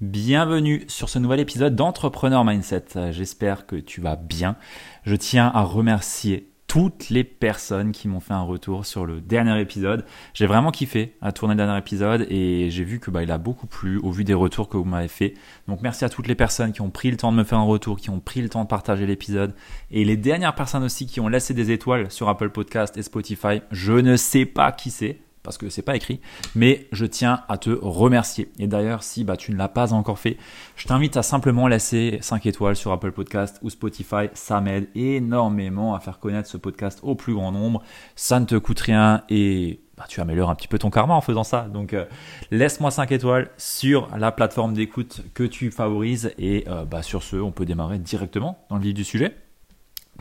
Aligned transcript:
Bienvenue 0.00 0.84
sur 0.86 1.08
ce 1.08 1.18
nouvel 1.18 1.40
épisode 1.40 1.74
d'Entrepreneur 1.74 2.44
Mindset. 2.44 3.10
J'espère 3.10 3.66
que 3.66 3.74
tu 3.74 4.00
vas 4.00 4.14
bien. 4.14 4.54
Je 5.02 5.16
tiens 5.16 5.50
à 5.52 5.62
remercier 5.62 6.52
toutes 6.68 7.10
les 7.10 7.24
personnes 7.24 7.90
qui 7.90 8.06
m'ont 8.06 8.20
fait 8.20 8.34
un 8.34 8.42
retour 8.42 8.86
sur 8.86 9.06
le 9.06 9.20
dernier 9.20 9.60
épisode. 9.60 10.04
J'ai 10.34 10.46
vraiment 10.46 10.70
kiffé 10.70 11.16
à 11.20 11.32
tourner 11.32 11.54
le 11.54 11.64
dernier 11.64 11.76
épisode 11.76 12.28
et 12.30 12.70
j'ai 12.70 12.84
vu 12.84 13.00
que 13.00 13.10
bah, 13.10 13.24
il 13.24 13.32
a 13.32 13.38
beaucoup 13.38 13.66
plu 13.66 13.98
au 13.98 14.12
vu 14.12 14.22
des 14.22 14.34
retours 14.34 14.68
que 14.68 14.76
vous 14.76 14.84
m'avez 14.84 15.08
fait. 15.08 15.34
Donc 15.66 15.82
merci 15.82 16.04
à 16.04 16.08
toutes 16.08 16.28
les 16.28 16.36
personnes 16.36 16.70
qui 16.70 16.80
ont 16.80 16.90
pris 16.90 17.10
le 17.10 17.16
temps 17.16 17.32
de 17.32 17.36
me 17.36 17.42
faire 17.42 17.58
un 17.58 17.62
retour, 17.62 17.96
qui 17.96 18.10
ont 18.10 18.20
pris 18.20 18.40
le 18.40 18.48
temps 18.48 18.62
de 18.62 18.68
partager 18.68 19.04
l'épisode 19.04 19.52
et 19.90 20.04
les 20.04 20.16
dernières 20.16 20.54
personnes 20.54 20.84
aussi 20.84 21.06
qui 21.06 21.18
ont 21.18 21.26
laissé 21.26 21.54
des 21.54 21.72
étoiles 21.72 22.08
sur 22.12 22.28
Apple 22.28 22.50
Podcast 22.50 22.96
et 22.96 23.02
Spotify. 23.02 23.62
Je 23.72 23.94
ne 23.94 24.14
sais 24.14 24.46
pas 24.46 24.70
qui 24.70 24.92
c'est 24.92 25.18
parce 25.42 25.58
que 25.58 25.68
c'est 25.68 25.82
pas 25.82 25.96
écrit, 25.96 26.20
mais 26.54 26.86
je 26.92 27.06
tiens 27.06 27.42
à 27.48 27.58
te 27.58 27.70
remercier. 27.70 28.50
Et 28.58 28.66
d'ailleurs, 28.66 29.02
si 29.02 29.24
bah, 29.24 29.36
tu 29.36 29.52
ne 29.52 29.56
l'as 29.56 29.68
pas 29.68 29.92
encore 29.92 30.18
fait, 30.18 30.36
je 30.76 30.86
t'invite 30.86 31.16
à 31.16 31.22
simplement 31.22 31.68
laisser 31.68 32.18
5 32.20 32.46
étoiles 32.46 32.76
sur 32.76 32.92
Apple 32.92 33.12
Podcast 33.12 33.58
ou 33.62 33.70
Spotify. 33.70 34.28
Ça 34.34 34.60
m'aide 34.60 34.88
énormément 34.94 35.94
à 35.94 36.00
faire 36.00 36.18
connaître 36.18 36.48
ce 36.48 36.56
podcast 36.56 37.00
au 37.02 37.14
plus 37.14 37.34
grand 37.34 37.52
nombre. 37.52 37.82
Ça 38.16 38.40
ne 38.40 38.46
te 38.46 38.56
coûte 38.56 38.80
rien 38.80 39.22
et 39.28 39.80
bah, 39.96 40.04
tu 40.08 40.20
améliores 40.20 40.50
un 40.50 40.54
petit 40.54 40.68
peu 40.68 40.78
ton 40.78 40.90
karma 40.90 41.14
en 41.14 41.20
faisant 41.20 41.44
ça. 41.44 41.62
Donc 41.62 41.92
euh, 41.92 42.04
laisse-moi 42.50 42.90
5 42.90 43.10
étoiles 43.12 43.50
sur 43.56 44.08
la 44.16 44.32
plateforme 44.32 44.74
d'écoute 44.74 45.22
que 45.34 45.44
tu 45.44 45.70
favorises 45.70 46.32
et 46.38 46.64
euh, 46.68 46.84
bah, 46.84 47.02
sur 47.02 47.22
ce, 47.22 47.36
on 47.36 47.50
peut 47.50 47.66
démarrer 47.66 47.98
directement 47.98 48.64
dans 48.70 48.76
le 48.76 48.82
vif 48.82 48.94
du 48.94 49.04
sujet 49.04 49.36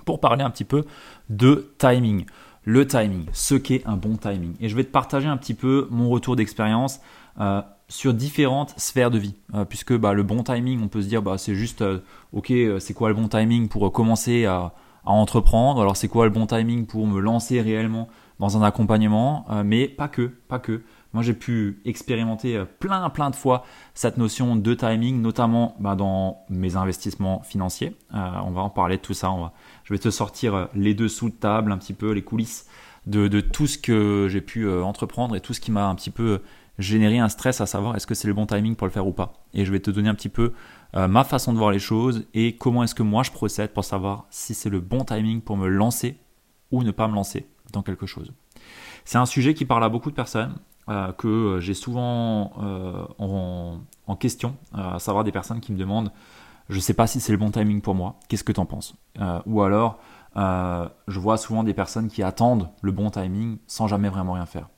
pour 0.05 0.19
parler 0.19 0.43
un 0.43 0.49
petit 0.49 0.65
peu 0.65 0.85
de 1.29 1.73
timing 1.77 2.25
le 2.67 2.85
timing, 2.85 3.27
ce 3.31 3.55
qu'est 3.55 3.81
un 3.87 3.95
bon 3.95 4.17
timing. 4.17 4.55
Et 4.59 4.67
je 4.67 4.75
vais 4.75 4.83
te 4.83 4.91
partager 4.91 5.29
un 5.29 5.37
petit 5.37 5.53
peu 5.53 5.87
mon 5.89 6.09
retour 6.09 6.35
d'expérience 6.35 6.99
euh, 7.39 7.61
sur 7.87 8.13
différentes 8.13 8.73
sphères 8.75 9.09
de 9.09 9.17
vie. 9.17 9.35
Euh, 9.55 9.63
puisque 9.63 9.95
bah, 9.97 10.11
le 10.11 10.21
bon 10.21 10.43
timing, 10.43 10.83
on 10.83 10.89
peut 10.89 11.01
se 11.01 11.07
dire, 11.07 11.21
bah, 11.21 11.37
c'est 11.37 11.55
juste, 11.55 11.81
euh, 11.81 11.99
ok, 12.33 12.51
c'est 12.79 12.93
quoi 12.93 13.07
le 13.07 13.15
bon 13.15 13.29
timing 13.29 13.69
pour 13.69 13.89
commencer 13.93 14.45
à, 14.45 14.73
entreprendre? 15.05 15.79
Alors 15.79 15.95
c'est 15.95 16.09
quoi 16.09 16.25
le 16.25 16.31
bon 16.31 16.45
timing 16.45 16.85
pour 16.85 17.07
me 17.07 17.21
lancer 17.21 17.61
réellement 17.61 18.09
dans 18.41 18.57
un 18.57 18.61
accompagnement? 18.63 19.45
Mais 19.63 19.87
pas 19.87 20.09
que, 20.09 20.33
pas 20.49 20.59
que. 20.59 20.81
Moi, 21.13 21.23
j'ai 21.23 21.33
pu 21.33 21.79
expérimenter 21.85 22.61
plein, 22.79 23.09
plein 23.09 23.29
de 23.29 23.35
fois 23.37 23.63
cette 23.93 24.17
notion 24.17 24.57
de 24.57 24.73
timing, 24.73 25.21
notamment 25.21 25.77
bah, 25.79 25.95
dans 25.95 26.41
mes 26.49 26.75
investissements 26.75 27.41
financiers. 27.43 27.95
on 28.11 28.51
va 28.51 28.59
en 28.59 28.69
parler 28.69 28.97
de 28.97 29.01
tout 29.01 29.13
ça. 29.13 29.33
Je 29.87 29.93
vais 29.93 29.99
te 29.99 30.09
sortir 30.09 30.53
euh, 30.53 30.65
les 30.75 30.93
dessous 30.93 31.29
de 31.29 31.35
table, 31.35 31.71
un 31.71 31.77
petit 31.77 31.93
peu 31.93 32.11
les 32.11 32.21
coulisses 32.21 32.65
de, 33.05 33.39
tout 33.39 33.67
ce 33.67 33.77
que 33.77 34.27
j'ai 34.29 34.41
pu 34.41 34.63
euh, 34.63 34.83
entreprendre 34.83 35.33
et 35.37 35.39
tout 35.39 35.53
ce 35.53 35.61
qui 35.61 35.71
m'a 35.71 35.87
un 35.87 35.95
petit 35.95 36.09
peu 36.09 36.23
euh, 36.23 36.37
généré 36.77 37.19
un 37.19 37.29
stress 37.29 37.61
à 37.61 37.65
savoir 37.65 37.95
est-ce 37.95 38.05
que 38.05 38.13
c'est 38.13 38.27
le 38.27 38.33
bon 38.33 38.45
timing 38.45 38.75
pour 38.75 38.85
le 38.85 38.91
faire 38.91 39.07
ou 39.07 39.13
pas. 39.13 39.45
Et 39.53 39.63
je 39.63 39.71
vais 39.71 39.79
te 39.79 39.89
donner 39.89 40.09
un 40.09 40.13
petit 40.13 40.29
peu 40.29 40.51
ma 40.93 41.23
façon 41.23 41.51
de 41.51 41.57
voir 41.57 41.71
les 41.71 41.79
choses 41.79 42.25
et 42.33 42.55
comment 42.55 42.83
est-ce 42.83 42.95
que 42.95 43.03
moi 43.03 43.23
je 43.23 43.31
procède 43.31 43.73
pour 43.73 43.83
savoir 43.83 44.25
si 44.29 44.53
c'est 44.53 44.69
le 44.69 44.79
bon 44.79 45.03
timing 45.03 45.41
pour 45.41 45.57
me 45.57 45.67
lancer 45.67 46.17
ou 46.71 46.83
ne 46.83 46.91
pas 46.91 47.07
me 47.07 47.15
lancer 47.15 47.47
dans 47.73 47.81
quelque 47.81 48.05
chose. 48.05 48.31
C'est 49.05 49.17
un 49.17 49.25
sujet 49.25 49.55
qui 49.55 49.65
parle 49.65 49.83
à 49.83 49.89
beaucoup 49.89 50.11
de 50.11 50.15
personnes, 50.15 50.55
que 51.17 51.57
j'ai 51.59 51.73
souvent 51.73 52.53
en, 53.17 53.79
en, 54.05 54.15
question, 54.15 54.55
à 54.71 54.99
savoir 54.99 55.23
des 55.23 55.31
personnes 55.31 55.61
qui 55.61 55.71
me 55.71 55.77
demandent 55.77 56.11
je 56.69 56.79
sais 56.79 56.93
pas 56.93 57.07
si 57.07 57.19
c'est 57.19 57.31
le 57.31 57.37
bon 57.37 57.51
timing 57.51 57.81
pour 57.81 57.95
moi, 57.95 58.19
qu'est-ce 58.27 58.43
que 58.43 58.51
tu 58.51 58.59
en 58.59 58.65
penses? 58.65 58.95
Euh, 59.19 59.39
Ou 59.45 59.61
alors, 59.61 59.99
euh, 60.35 60.87
je 61.07 61.19
vois 61.19 61.37
souvent 61.37 61.63
des 61.63 61.73
personnes 61.73 62.09
qui 62.09 62.23
attendent 62.23 62.69
le 62.81 62.91
bon 62.91 63.09
timing 63.09 63.57
sans 63.67 63.87
jamais 63.87 64.09
vraiment 64.09 64.33
rien 64.33 64.45
faire. 64.45 64.69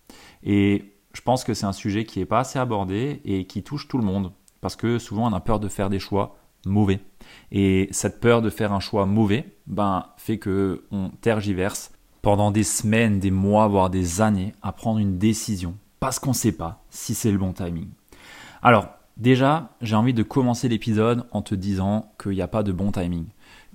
Et 0.44 0.94
je 1.14 1.22
pense 1.22 1.44
que 1.44 1.54
c'est 1.54 1.66
un 1.66 1.74
sujet 1.74 2.06
qui 2.06 2.20
n'est 2.20 2.26
pas 2.26 2.40
assez 2.40 2.60
abordé 2.60 3.22
et 3.26 3.46
qui 3.46 3.64
touche 3.64 3.88
tout 3.88 3.98
le 3.98 4.04
monde, 4.04 4.32
parce 4.62 4.76
que 4.76 5.00
souvent 5.00 5.30
on 5.30 5.34
a 5.34 5.40
peur 5.40 5.60
de 5.60 5.68
faire 5.68 5.90
des 5.90 6.00
choix 6.00 6.38
mauvais. 6.66 7.00
Et 7.52 7.88
cette 7.92 8.20
peur 8.20 8.42
de 8.42 8.50
faire 8.50 8.74
un 8.74 8.80
choix 8.80 9.06
mauvais 9.06 9.56
ben, 9.68 10.06
fait 10.18 10.38
que 10.38 10.86
on 10.92 11.10
tergiverse 11.10 11.92
pendant 12.22 12.52
des 12.52 12.64
semaines, 12.64 13.20
des 13.20 13.32
mois, 13.32 13.68
voire 13.68 13.90
des 13.90 14.22
années 14.22 14.54
à 14.62 14.72
prendre 14.72 15.00
une 15.00 15.18
décision, 15.18 15.76
parce 16.00 16.20
qu'on 16.20 16.32
ne 16.32 16.36
sait 16.36 16.52
pas 16.52 16.84
si 16.90 17.16
c'est 17.16 17.32
le 17.32 17.38
bon 17.38 17.54
timing. 17.54 17.90
Alors, 18.62 18.88
Déjà, 19.20 19.76
j'ai 19.82 19.98
envie 19.98 20.14
de 20.14 20.24
commencer 20.24 20.70
l'épisode 20.70 21.26
en 21.32 21.42
te 21.42 21.54
disant 21.54 22.14
qu'il 22.22 22.32
n'y 22.32 22.42
a 22.42 22.48
pas 22.48 22.64
de 22.64 22.72
bon 22.72 22.92
timing, 22.92 23.26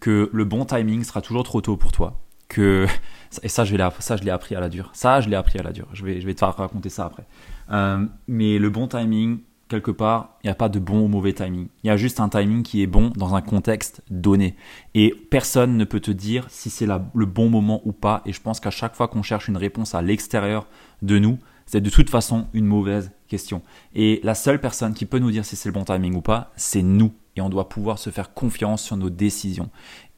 que 0.00 0.30
le 0.32 0.44
bon 0.46 0.64
timing 0.64 1.04
sera 1.04 1.20
toujours 1.20 1.44
trop 1.44 1.60
tôt 1.60 1.76
pour 1.76 1.92
toi, 1.92 2.18
que 2.48 2.86
et 3.42 3.48
ça 3.48 3.64
je 3.64 3.76
l'ai 3.76 4.30
appris 4.30 4.54
à 4.56 4.60
la 4.60 4.70
dure, 4.70 4.88
ça 4.94 5.20
je 5.20 5.28
l'ai 5.28 5.36
appris 5.36 5.58
à 5.58 5.62
la 5.62 5.72
dure. 5.72 5.88
Je 5.92 6.02
vais 6.02 6.20
je 6.22 6.26
vais 6.26 6.34
te 6.34 6.42
raconter 6.42 6.88
ça 6.88 7.04
après. 7.04 7.26
Euh, 7.70 8.06
mais 8.26 8.58
le 8.58 8.70
bon 8.70 8.88
timing, 8.88 9.40
quelque 9.68 9.90
part, 9.90 10.38
il 10.42 10.46
n'y 10.46 10.50
a 10.50 10.54
pas 10.54 10.70
de 10.70 10.78
bon 10.78 11.04
ou 11.04 11.08
mauvais 11.08 11.34
timing. 11.34 11.68
Il 11.82 11.88
y 11.88 11.90
a 11.90 11.98
juste 11.98 12.20
un 12.20 12.30
timing 12.30 12.62
qui 12.62 12.82
est 12.82 12.86
bon 12.86 13.12
dans 13.14 13.34
un 13.34 13.42
contexte 13.42 14.02
donné. 14.10 14.56
Et 14.94 15.14
personne 15.30 15.76
ne 15.76 15.84
peut 15.84 16.00
te 16.00 16.10
dire 16.10 16.46
si 16.48 16.70
c'est 16.70 16.86
le 16.86 17.26
bon 17.26 17.50
moment 17.50 17.82
ou 17.84 17.92
pas. 17.92 18.22
Et 18.24 18.32
je 18.32 18.40
pense 18.40 18.60
qu'à 18.60 18.70
chaque 18.70 18.94
fois 18.94 19.08
qu'on 19.08 19.22
cherche 19.22 19.48
une 19.48 19.58
réponse 19.58 19.94
à 19.94 20.00
l'extérieur 20.00 20.66
de 21.02 21.18
nous, 21.18 21.38
c'est 21.66 21.80
de 21.80 21.90
toute 21.90 22.10
façon 22.10 22.46
une 22.52 22.66
mauvaise 22.66 23.12
question. 23.28 23.62
Et 23.94 24.20
la 24.22 24.34
seule 24.34 24.60
personne 24.60 24.94
qui 24.94 25.06
peut 25.06 25.18
nous 25.18 25.30
dire 25.30 25.44
si 25.44 25.56
c'est 25.56 25.68
le 25.68 25.72
bon 25.72 25.84
timing 25.84 26.14
ou 26.14 26.20
pas, 26.20 26.52
c'est 26.56 26.82
nous. 26.82 27.12
Et 27.36 27.40
on 27.40 27.48
doit 27.48 27.68
pouvoir 27.68 27.98
se 27.98 28.10
faire 28.10 28.32
confiance 28.32 28.82
sur 28.82 28.96
nos 28.96 29.10
décisions. 29.10 29.70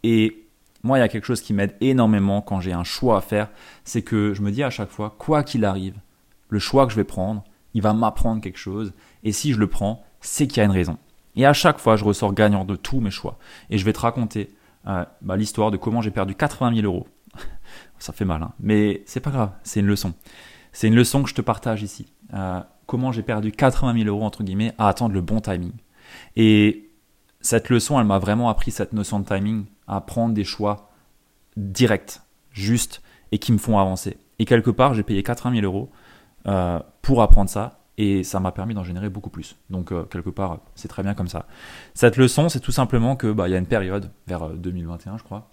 Et 0.03 0.47
moi, 0.83 0.99
il 0.99 1.01
y 1.01 1.05
a 1.05 1.09
quelque 1.09 1.25
chose 1.25 1.41
qui 1.41 1.55
m'aide 1.55 1.75
énormément 1.81 2.43
quand 2.43 2.61
j'ai 2.61 2.73
un 2.73 2.85
choix 2.85 3.19
à 3.19 3.21
faire, 3.21 3.49
c'est 3.85 4.03
que 4.03 4.35
je 4.35 4.43
me 4.43 4.51
dis 4.51 4.63
à 4.63 4.71
chaque 4.71 4.91
fois, 4.91 5.15
quoi 5.19 5.43
qu'il 5.43 5.65
arrive, 5.65 5.97
le 6.49 6.59
choix 6.59 6.87
que 6.87 6.93
je 6.93 6.97
vais 6.97 7.05
prendre, 7.05 7.43
il 7.75 7.83
va 7.83 7.93
m'apprendre 7.93 8.41
quelque 8.41 8.59
chose. 8.59 8.93
Et 9.25 9.33
si 9.33 9.53
je 9.53 9.59
le 9.59 9.67
prends, 9.67 10.05
c'est 10.21 10.47
qu'il 10.47 10.59
y 10.59 10.61
a 10.61 10.65
une 10.65 10.71
raison. 10.71 10.99
Et 11.35 11.45
à 11.45 11.53
chaque 11.53 11.79
fois, 11.79 11.97
je 11.97 12.05
ressors 12.05 12.33
gagnant 12.33 12.65
de 12.65 12.77
tous 12.77 13.01
mes 13.01 13.11
choix. 13.11 13.39
Et 13.71 13.79
je 13.79 13.85
vais 13.85 13.93
te 13.93 14.01
raconter 14.01 14.51
euh, 14.87 15.05
bah, 15.23 15.37
l'histoire 15.37 15.71
de 15.71 15.77
comment 15.77 16.03
j'ai 16.03 16.11
perdu 16.11 16.35
80 16.35 16.75
000 16.77 16.87
euros. 16.87 17.07
Ça 17.99 18.13
fait 18.13 18.25
mal, 18.25 18.43
hein 18.43 18.53
mais 18.61 19.03
c'est 19.07 19.21
pas 19.21 19.31
grave, 19.31 19.51
c'est 19.63 19.81
une 19.81 19.87
leçon. 19.87 20.15
C'est 20.77 20.89
une 20.89 20.95
leçon 20.95 21.23
que 21.23 21.31
je 21.31 21.35
te 21.35 21.41
partage 21.41 21.83
ici. 21.83 22.05
Euh, 22.35 22.61
comment 22.85 23.11
j'ai 23.11 23.23
perdu 23.23 23.51
80 23.51 23.95
000 23.95 24.15
euros, 24.15 24.23
entre 24.23 24.45
guillemets, 24.45 24.75
à 24.77 24.89
attendre 24.89 25.15
le 25.15 25.23
bon 25.23 25.41
timing. 25.41 25.73
Et 26.37 26.91
cette 27.41 27.71
leçon, 27.71 27.99
elle 27.99 28.05
m'a 28.05 28.19
vraiment 28.19 28.51
appris 28.51 28.73
cette 28.73 28.93
notion 28.93 29.19
de 29.19 29.25
timing, 29.25 29.65
à 29.87 30.03
prendre 30.03 30.35
des 30.35 30.45
choix 30.45 30.91
directs, 31.57 32.21
justes, 32.53 33.01
et 33.33 33.39
qui 33.39 33.53
me 33.53 33.59
font 33.59 33.79
avancer. 33.79 34.19
Et 34.39 34.45
quelque 34.45 34.69
part, 34.69 34.93
j'ai 34.93 35.03
payé 35.03 35.23
80 35.23 35.61
000 35.61 35.65
euros 35.65 35.91
euh, 36.47 36.79
pour 37.01 37.23
apprendre 37.23 37.49
ça, 37.49 37.81
et 37.97 38.23
ça 38.23 38.39
m'a 38.39 38.53
permis 38.53 38.75
d'en 38.75 38.85
générer 38.85 39.09
beaucoup 39.09 39.31
plus. 39.31 39.57
Donc, 39.71 39.93
euh, 39.93 40.03
quelque 40.03 40.29
part, 40.29 40.59
c'est 40.75 40.89
très 40.89 41.03
bien 41.03 41.15
comme 41.15 41.29
ça. 41.29 41.47
Cette 41.95 42.19
leçon, 42.19 42.51
c'est 42.51 42.61
tout 42.61 42.71
simplement 42.71 43.17
que 43.17 43.33
bah, 43.33 43.49
y 43.49 43.55
a 43.55 43.59
une 43.59 43.65
période, 43.65 44.11
vers 44.27 44.51
2021, 44.51 45.17
je 45.17 45.23
crois, 45.23 45.49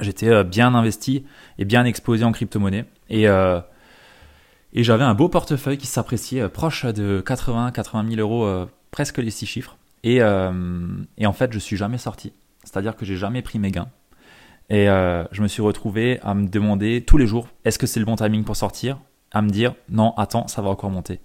j'étais 0.00 0.44
bien 0.44 0.74
investi 0.74 1.26
et 1.58 1.66
bien 1.66 1.84
exposé 1.84 2.24
en 2.24 2.32
crypto-monnaie. 2.32 2.86
Et 3.10 3.28
et 4.72 4.84
j'avais 4.84 5.04
un 5.04 5.14
beau 5.14 5.28
portefeuille 5.28 5.78
qui 5.78 5.86
s'appréciait 5.86 6.42
euh, 6.42 6.48
proche 6.48 6.84
de 6.84 7.22
80-80 7.26 8.08
000 8.14 8.20
euros, 8.20 8.44
euh, 8.44 8.66
presque 8.90 9.18
les 9.18 9.30
six 9.30 9.46
chiffres. 9.46 9.76
Et, 10.02 10.22
euh, 10.22 10.86
et, 11.18 11.26
en 11.26 11.32
fait, 11.32 11.52
je 11.52 11.58
suis 11.58 11.76
jamais 11.76 11.98
sorti. 11.98 12.32
C'est-à-dire 12.64 12.96
que 12.96 13.04
j'ai 13.04 13.16
jamais 13.16 13.42
pris 13.42 13.58
mes 13.58 13.70
gains. 13.70 13.88
Et 14.70 14.86
je 14.86 15.42
me 15.42 15.48
suis 15.48 15.62
retrouvé 15.62 16.20
à 16.22 16.32
me 16.32 16.46
demander 16.46 17.02
tous 17.04 17.16
les 17.16 17.26
jours, 17.26 17.48
est-ce 17.64 17.76
que 17.76 17.88
c'est 17.88 17.98
le 17.98 18.06
bon 18.06 18.14
timing 18.14 18.44
pour 18.44 18.54
sortir? 18.54 19.00
À 19.32 19.42
me 19.42 19.50
dire, 19.50 19.74
non, 19.88 20.14
attends, 20.16 20.46
ça 20.46 20.62
va 20.62 20.70
encore 20.70 20.90
monter. 20.90 21.18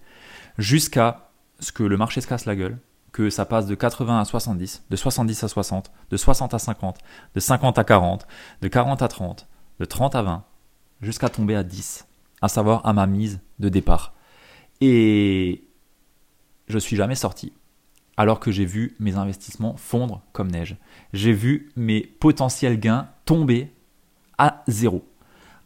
Jusqu'à 0.58 1.30
ce 1.60 1.72
que 1.72 1.84
le 1.84 1.96
marché 1.96 2.22
se 2.22 2.28
casse 2.28 2.46
la 2.48 2.56
gueule, 2.56 2.80
que 3.12 3.30
ça 3.30 3.46
passe 3.46 3.68
de 3.68 3.76
80 3.76 4.20
à 4.20 4.26
70, 4.26 4.86
de 4.90 4.96
70 4.96 5.44
à 5.44 5.48
60, 5.48 5.92
de 6.10 6.18
60 6.18 6.56
à 6.56 6.60
50, 6.60 6.98
de 7.36 7.40
50 7.40 7.78
à 7.78 7.84
40, 7.84 8.26
de 8.64 8.68
40 8.68 9.04
à 9.04 9.08
30, 9.08 9.48
de 9.80 9.86
30 9.86 10.16
à 10.16 10.24
20, 10.24 10.44
jusqu'à 11.02 11.30
tomber 11.30 11.56
à 11.56 11.62
10 11.62 12.08
à 12.46 12.48
savoir 12.48 12.86
à 12.86 12.94
ma 12.94 13.08
mise 13.08 13.42
de 13.60 13.70
départ. 13.70 14.14
Et 14.82 15.68
je 16.68 16.78
suis 16.78 16.96
jamais 16.96 17.16
sorti 17.16 17.54
alors 18.18 18.40
que 18.40 18.52
j'ai 18.52 18.66
vu 18.66 18.96
mes 19.00 19.16
investissements 19.16 19.76
fondre 19.78 20.22
comme 20.32 20.50
neige. 20.50 20.78
J'ai 21.12 21.34
vu 21.34 21.72
mes 21.76 22.02
potentiels 22.02 22.80
gains 22.80 23.10
tomber 23.26 23.74
à 24.38 24.64
zéro. 24.68 25.04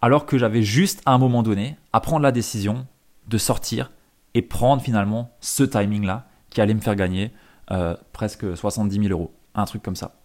Alors 0.01 0.25
que 0.25 0.37
j'avais 0.37 0.63
juste 0.63 1.01
à 1.05 1.11
un 1.11 1.17
moment 1.17 1.43
donné 1.43 1.75
à 1.93 1.99
prendre 1.99 2.23
la 2.23 2.31
décision 2.31 2.87
de 3.27 3.37
sortir 3.37 3.91
et 4.33 4.41
prendre 4.41 4.81
finalement 4.81 5.35
ce 5.41 5.63
timing-là 5.63 6.27
qui 6.49 6.61
allait 6.61 6.73
me 6.73 6.79
faire 6.79 6.95
gagner 6.95 7.31
euh, 7.71 7.95
presque 8.13 8.57
70 8.57 8.95
000 8.95 9.07
euros. 9.09 9.33
Un 9.53 9.65
truc 9.65 9.83
comme 9.83 9.95
ça. 9.95 10.15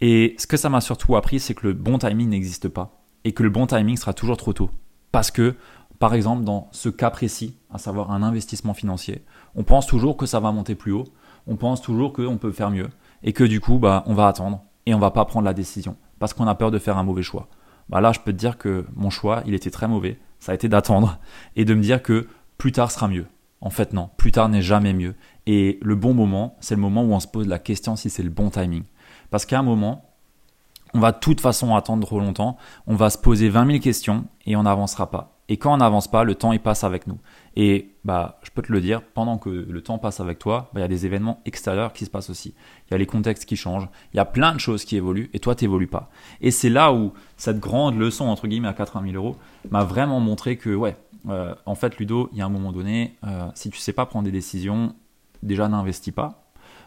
Et 0.00 0.34
ce 0.38 0.46
que 0.46 0.56
ça 0.56 0.68
m'a 0.68 0.80
surtout 0.80 1.16
appris, 1.16 1.40
c'est 1.40 1.54
que 1.54 1.66
le 1.66 1.72
bon 1.72 1.98
timing 1.98 2.28
n'existe 2.28 2.68
pas 2.68 3.00
et 3.24 3.32
que 3.32 3.42
le 3.42 3.50
bon 3.50 3.66
timing 3.66 3.96
sera 3.96 4.12
toujours 4.12 4.36
trop 4.36 4.52
tôt. 4.52 4.70
Parce 5.12 5.30
que, 5.30 5.56
par 5.98 6.14
exemple, 6.14 6.44
dans 6.44 6.68
ce 6.72 6.88
cas 6.88 7.10
précis, 7.10 7.56
à 7.70 7.78
savoir 7.78 8.10
un 8.10 8.22
investissement 8.22 8.74
financier, 8.74 9.24
on 9.54 9.64
pense 9.64 9.86
toujours 9.86 10.16
que 10.16 10.26
ça 10.26 10.40
va 10.40 10.52
monter 10.52 10.74
plus 10.74 10.92
haut, 10.92 11.04
on 11.46 11.56
pense 11.56 11.82
toujours 11.82 12.12
qu'on 12.12 12.38
peut 12.38 12.52
faire 12.52 12.70
mieux, 12.70 12.88
et 13.22 13.32
que 13.32 13.44
du 13.44 13.60
coup, 13.60 13.78
bah, 13.78 14.04
on 14.06 14.14
va 14.14 14.28
attendre 14.28 14.62
et 14.86 14.94
on 14.94 14.98
va 14.98 15.10
pas 15.10 15.24
prendre 15.24 15.44
la 15.44 15.54
décision 15.54 15.96
parce 16.18 16.34
qu'on 16.34 16.46
a 16.46 16.54
peur 16.54 16.70
de 16.70 16.78
faire 16.78 16.98
un 16.98 17.04
mauvais 17.04 17.22
choix. 17.22 17.48
Bah 17.88 18.00
là, 18.00 18.12
je 18.12 18.20
peux 18.20 18.32
te 18.32 18.38
dire 18.38 18.58
que 18.58 18.84
mon 18.94 19.10
choix, 19.10 19.42
il 19.46 19.54
était 19.54 19.70
très 19.70 19.88
mauvais. 19.88 20.18
Ça 20.40 20.52
a 20.52 20.54
été 20.54 20.68
d'attendre 20.68 21.18
et 21.56 21.64
de 21.64 21.74
me 21.74 21.82
dire 21.82 22.02
que 22.02 22.28
plus 22.58 22.72
tard 22.72 22.90
sera 22.90 23.08
mieux. 23.08 23.26
En 23.60 23.70
fait, 23.70 23.92
non. 23.92 24.10
Plus 24.16 24.30
tard 24.30 24.48
n'est 24.48 24.62
jamais 24.62 24.92
mieux. 24.92 25.14
Et 25.46 25.78
le 25.82 25.96
bon 25.96 26.14
moment, 26.14 26.56
c'est 26.60 26.74
le 26.74 26.80
moment 26.80 27.02
où 27.02 27.12
on 27.12 27.20
se 27.20 27.26
pose 27.26 27.48
la 27.48 27.58
question 27.58 27.96
si 27.96 28.10
c'est 28.10 28.22
le 28.22 28.30
bon 28.30 28.50
timing. 28.50 28.84
Parce 29.30 29.46
qu'à 29.46 29.58
un 29.58 29.62
moment, 29.62 30.07
on 30.94 31.00
va 31.00 31.12
de 31.12 31.18
toute 31.18 31.40
façon 31.40 31.74
attendre 31.74 32.06
trop 32.06 32.20
longtemps, 32.20 32.56
on 32.86 32.94
va 32.94 33.10
se 33.10 33.18
poser 33.18 33.48
20 33.48 33.66
000 33.66 33.78
questions 33.78 34.24
et 34.46 34.56
on 34.56 34.62
n'avancera 34.62 35.10
pas. 35.10 35.38
Et 35.50 35.56
quand 35.56 35.72
on 35.72 35.78
n'avance 35.78 36.08
pas, 36.08 36.24
le 36.24 36.34
temps 36.34 36.52
il 36.52 36.60
passe 36.60 36.84
avec 36.84 37.06
nous. 37.06 37.18
Et 37.56 37.94
bah, 38.04 38.38
je 38.42 38.50
peux 38.50 38.62
te 38.62 38.70
le 38.70 38.80
dire, 38.80 39.02
pendant 39.02 39.38
que 39.38 39.48
le 39.48 39.82
temps 39.82 39.98
passe 39.98 40.20
avec 40.20 40.38
toi, 40.38 40.70
bah, 40.72 40.80
il 40.80 40.82
y 40.82 40.84
a 40.84 40.88
des 40.88 41.06
événements 41.06 41.40
extérieurs 41.46 41.92
qui 41.92 42.04
se 42.04 42.10
passent 42.10 42.30
aussi. 42.30 42.54
Il 42.86 42.92
y 42.92 42.94
a 42.94 42.98
les 42.98 43.06
contextes 43.06 43.46
qui 43.46 43.56
changent, 43.56 43.88
il 44.12 44.18
y 44.18 44.20
a 44.20 44.26
plein 44.26 44.52
de 44.52 44.60
choses 44.60 44.84
qui 44.84 44.96
évoluent 44.96 45.30
et 45.32 45.40
toi 45.40 45.54
tu 45.54 45.64
n'évolues 45.64 45.86
pas. 45.86 46.10
Et 46.40 46.50
c'est 46.50 46.68
là 46.68 46.92
où 46.92 47.12
cette 47.36 47.60
grande 47.60 47.98
leçon 47.98 48.26
entre 48.26 48.46
guillemets 48.46 48.68
à 48.68 48.74
80 48.74 49.10
000 49.12 49.16
euros 49.16 49.36
m'a 49.70 49.84
vraiment 49.84 50.20
montré 50.20 50.56
que 50.56 50.74
ouais, 50.74 50.96
euh, 51.28 51.54
en 51.64 51.74
fait 51.74 51.98
Ludo, 51.98 52.28
il 52.32 52.38
y 52.38 52.42
a 52.42 52.46
un 52.46 52.50
moment 52.50 52.72
donné, 52.72 53.16
euh, 53.24 53.48
si 53.54 53.70
tu 53.70 53.78
sais 53.78 53.92
pas 53.92 54.06
prendre 54.06 54.26
des 54.26 54.32
décisions, 54.32 54.94
déjà 55.42 55.68
n'investis 55.68 56.12
pas. 56.12 56.44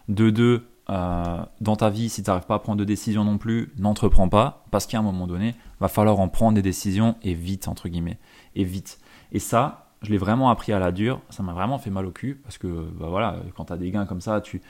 De 0.07 0.29
deux, 0.29 0.67
euh, 0.91 1.37
dans 1.61 1.77
ta 1.77 1.89
vie, 1.89 2.09
si 2.09 2.21
tu 2.21 2.29
n'arrives 2.29 2.45
pas 2.45 2.55
à 2.55 2.59
prendre 2.59 2.77
de 2.77 2.83
décisions 2.83 3.23
non 3.23 3.37
plus, 3.37 3.71
n'entreprends 3.77 4.27
pas, 4.27 4.65
parce 4.71 4.85
qu'à 4.85 4.99
un 4.99 5.01
moment 5.01 5.25
donné, 5.25 5.55
va 5.79 5.87
falloir 5.87 6.19
en 6.19 6.27
prendre 6.27 6.55
des 6.55 6.61
décisions 6.61 7.15
et 7.23 7.33
vite, 7.33 7.69
entre 7.69 7.87
guillemets, 7.87 8.19
et 8.55 8.65
vite. 8.65 8.99
Et 9.31 9.39
ça, 9.39 9.93
je 10.01 10.11
l'ai 10.11 10.17
vraiment 10.17 10.49
appris 10.49 10.73
à 10.73 10.79
la 10.79 10.91
dure, 10.91 11.21
ça 11.29 11.43
m'a 11.43 11.53
vraiment 11.53 11.79
fait 11.79 11.91
mal 11.91 12.05
au 12.05 12.11
cul, 12.11 12.35
parce 12.43 12.57
que 12.57 12.67
bah 12.67 13.07
voilà, 13.09 13.37
quand 13.55 13.65
tu 13.65 13.73
as 13.73 13.77
des 13.77 13.89
gains 13.89 14.05
comme 14.05 14.19
ça, 14.19 14.41
tu 14.41 14.61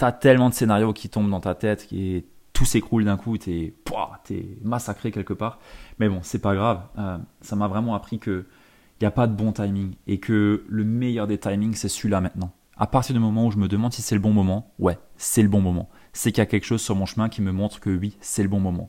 as 0.00 0.12
tellement 0.12 0.48
de 0.48 0.54
scénarios 0.54 0.92
qui 0.92 1.08
tombent 1.08 1.30
dans 1.30 1.40
ta 1.40 1.56
tête, 1.56 1.88
et 1.92 2.24
tout 2.52 2.64
s'écroule 2.64 3.04
d'un 3.04 3.16
coup, 3.16 3.36
tu 3.36 3.50
es, 3.50 3.74
es, 4.30 4.58
massacré 4.62 5.10
quelque 5.10 5.32
part. 5.32 5.58
Mais 5.98 6.08
bon, 6.08 6.20
c'est 6.22 6.40
pas 6.40 6.54
grave, 6.54 6.82
euh, 6.98 7.18
ça 7.40 7.56
m'a 7.56 7.66
vraiment 7.66 7.96
appris 7.96 8.20
que 8.20 8.46
il 9.00 9.04
n'y 9.04 9.08
a 9.08 9.10
pas 9.10 9.26
de 9.26 9.34
bon 9.34 9.50
timing, 9.50 9.96
et 10.06 10.20
que 10.20 10.64
le 10.68 10.84
meilleur 10.84 11.26
des 11.26 11.38
timings, 11.38 11.74
c'est 11.74 11.88
celui-là 11.88 12.20
maintenant 12.20 12.52
à 12.76 12.86
partir 12.86 13.14
du 13.14 13.20
moment 13.20 13.46
où 13.46 13.50
je 13.50 13.58
me 13.58 13.68
demande 13.68 13.92
si 13.92 14.02
c'est 14.02 14.14
le 14.14 14.20
bon 14.20 14.32
moment, 14.32 14.72
ouais, 14.78 14.98
c'est 15.16 15.42
le 15.42 15.48
bon 15.48 15.60
moment. 15.60 15.88
C'est 16.12 16.32
qu'il 16.32 16.38
y 16.38 16.42
a 16.42 16.46
quelque 16.46 16.64
chose 16.64 16.82
sur 16.82 16.96
mon 16.96 17.06
chemin 17.06 17.28
qui 17.28 17.42
me 17.42 17.52
montre 17.52 17.80
que 17.80 17.90
oui, 17.90 18.16
c'est 18.20 18.42
le 18.42 18.48
bon 18.48 18.60
moment. 18.60 18.88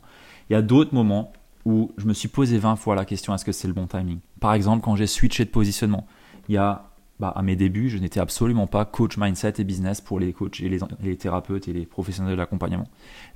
Il 0.50 0.54
y 0.54 0.56
a 0.56 0.62
d'autres 0.62 0.94
moments 0.94 1.32
où 1.66 1.92
je 1.98 2.06
me 2.06 2.14
suis 2.14 2.28
posé 2.28 2.58
20 2.58 2.76
fois 2.76 2.96
la 2.96 3.06
question 3.06 3.34
est-ce 3.34 3.46
que 3.46 3.52
c'est 3.52 3.68
le 3.68 3.74
bon 3.74 3.88
timing? 3.88 4.20
Par 4.40 4.54
exemple, 4.54 4.84
quand 4.84 4.96
j'ai 4.96 5.08
switché 5.08 5.46
de 5.46 5.50
positionnement, 5.50 6.08
il 6.50 6.56
y 6.56 6.58
a 6.58 6.90
bah, 7.20 7.32
à 7.36 7.42
mes 7.42 7.56
débuts, 7.56 7.90
je 7.90 7.98
n'étais 7.98 8.20
absolument 8.20 8.68
pas 8.68 8.86
coach 8.86 9.18
mindset 9.18 9.54
et 9.60 9.64
business 9.64 10.02
pour 10.02 10.20
les 10.20 10.34
coachs 10.34 10.60
et 10.60 10.70
les, 10.70 11.18
thérapeutes 11.18 11.68
et 11.68 11.74
les 11.74 11.86
professionnels 11.86 12.34
de 12.34 12.38
l'accompagnement. 12.38 12.88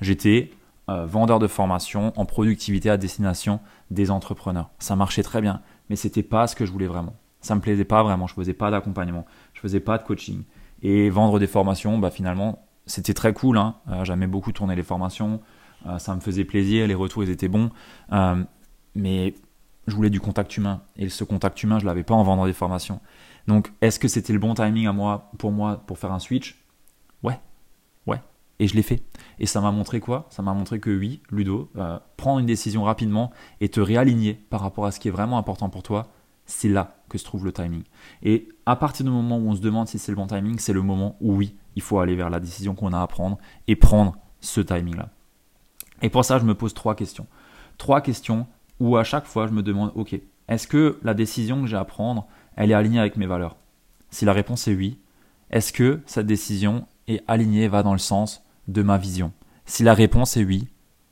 J'étais 0.02 0.52
euh, 0.90 1.06
vendeur 1.06 1.40
de 1.40 1.48
formation 1.48 2.14
en 2.16 2.26
productivité 2.26 2.90
à 2.90 2.98
destination 2.98 3.60
des 3.92 4.12
entrepreneurs. 4.12 4.72
Ça 4.80 4.96
marchait 4.96 5.24
très 5.24 5.42
bien, 5.42 5.62
mais 5.90 5.96
c'était 5.96 6.24
pas 6.24 6.48
ce 6.48 6.56
que 6.56 6.66
je 6.66 6.72
voulais 6.72 6.88
vraiment 6.88 7.16
ça 7.42 7.56
me 7.56 7.62
plaisait 7.62 7.86
pas 7.86 8.04
vraiment. 8.04 8.28
Je 8.28 8.34
faisais 8.34 8.54
pas 8.54 8.72
d'accompagnement, 8.72 9.26
je 9.54 9.62
faisais 9.62 9.80
pas 9.80 9.98
de 9.98 10.04
coaching. 10.04 10.44
Et 10.84 11.10
vendre 11.10 11.40
des 11.40 11.48
formations, 11.48 11.98
bah 11.98 12.12
finalement, 12.12 12.68
c'était 12.86 13.14
très 13.14 13.34
cool. 13.34 13.58
Hein. 13.58 13.76
Euh, 13.90 14.06
j'aimais 14.06 14.28
beaucoup 14.28 14.52
tourner 14.52 14.76
les 14.76 14.84
formations, 14.84 15.42
euh, 15.86 16.00
ça 16.00 16.16
me 16.16 16.20
faisait 16.20 16.46
plaisir, 16.46 16.88
les 16.88 16.96
retours 16.96 17.24
ils 17.24 17.30
étaient 17.30 17.48
bons. 17.48 17.70
Euh, 18.12 18.44
mais 18.96 19.36
je 19.88 19.96
voulais 19.96 20.10
du 20.10 20.20
contact 20.20 20.56
humain. 20.58 20.82
Et 20.96 21.10
ce 21.10 21.24
contact 21.24 21.62
humain, 21.64 21.80
je 21.80 21.86
l'avais 21.86 22.04
pas 22.04 22.16
en 22.16 22.24
vendant 22.24 22.46
des 22.46 22.54
formations. 22.54 23.00
Donc, 23.48 23.72
est-ce 23.82 24.00
que 24.00 24.08
c'était 24.08 24.34
le 24.34 24.40
bon 24.40 24.54
timing 24.54 24.88
à 24.88 24.94
moi, 24.94 25.32
pour 25.38 25.52
moi, 25.52 25.84
pour 25.88 25.98
faire 25.98 26.12
un 26.12 26.20
switch? 26.20 26.64
Ouais, 27.24 27.40
ouais. 28.06 28.22
Et 28.60 28.68
je 28.68 28.76
l'ai 28.76 28.82
fait. 28.82 29.02
Et 29.40 29.46
ça 29.46 29.62
m'a 29.62 29.72
montré 29.72 30.00
quoi? 30.00 30.28
Ça 30.30 30.42
m'a 30.42 30.54
montré 30.54 30.80
que 30.80 30.90
oui, 30.90 31.22
Ludo, 31.32 31.72
prendre 32.18 32.40
une 32.40 32.46
décision 32.46 32.84
rapidement 32.84 33.32
et 33.62 33.70
te 33.70 33.80
réaligner 33.80 34.34
par 34.34 34.62
rapport 34.62 34.86
à 34.86 34.92
ce 34.92 35.00
qui 35.00 35.08
est 35.08 35.12
vraiment 35.12 35.38
important 35.38 35.70
pour 35.70 35.84
toi, 35.84 36.08
c'est 36.48 36.70
là 36.70 36.96
que 37.10 37.18
se 37.18 37.24
trouve 37.24 37.46
le 37.46 37.52
timing. 37.52 37.84
Et 38.24 38.50
à 38.66 38.76
partir 38.76 39.06
du 39.06 39.12
moment 39.12 39.38
où 39.38 39.50
on 39.50 39.56
se 39.56 39.62
demande 39.62 39.88
si 39.88 40.00
c'est 40.00 40.12
le 40.12 40.16
bon 40.16 40.26
timing, 40.26 40.58
c'est 40.58 40.74
le 40.74 40.82
moment 40.82 41.16
où 41.22 41.36
oui, 41.36 41.56
il 41.76 41.82
faut 41.84 42.00
aller 42.00 42.16
vers 42.16 42.32
la 42.32 42.40
décision 42.40 42.74
qu'on 42.74 42.94
a 42.94 43.02
à 43.02 43.08
prendre 43.08 43.38
et 43.68 43.76
prendre 43.76 44.18
ce 44.42 44.62
timing-là. 44.62 45.10
Et 46.02 46.10
pour 46.10 46.26
ça, 46.26 46.40
je 46.40 46.46
me 46.46 46.56
pose 46.56 46.74
trois 46.74 46.96
questions. 46.96 47.28
Trois 47.78 48.02
questions 48.02 48.48
où 48.80 48.98
à 48.98 49.04
chaque 49.04 49.26
fois, 49.26 49.48
je 49.48 49.54
me 49.54 49.62
demande, 49.62 49.92
ok, 49.96 50.20
est-ce 50.48 50.68
que 50.68 51.00
la 51.04 51.14
décision 51.14 51.62
que 51.62 51.68
j'ai 51.68 51.78
à 51.78 51.86
prendre, 51.86 52.28
elle 52.56 52.72
est 52.72 52.76
alignée 52.76 53.00
avec 53.00 53.18
mes 53.18 53.28
valeurs? 53.28 53.58
Si 54.10 54.26
la 54.26 54.34
réponse 54.34 54.68
est 54.68 54.76
oui, 54.76 55.00
est-ce 55.50 55.74
que 55.74 56.02
cette 56.06 56.28
décision 56.28 56.88
est 57.08 57.24
alignée, 57.28 57.68
va 57.68 57.84
dans 57.84 57.94
le 57.94 58.00
sens 58.00 58.44
de 58.68 58.82
ma 58.82 58.98
vision? 58.98 59.34
Si 59.66 59.84
la 59.84 59.94
réponse 59.94 60.38
est 60.38 60.44
oui, 60.44 60.68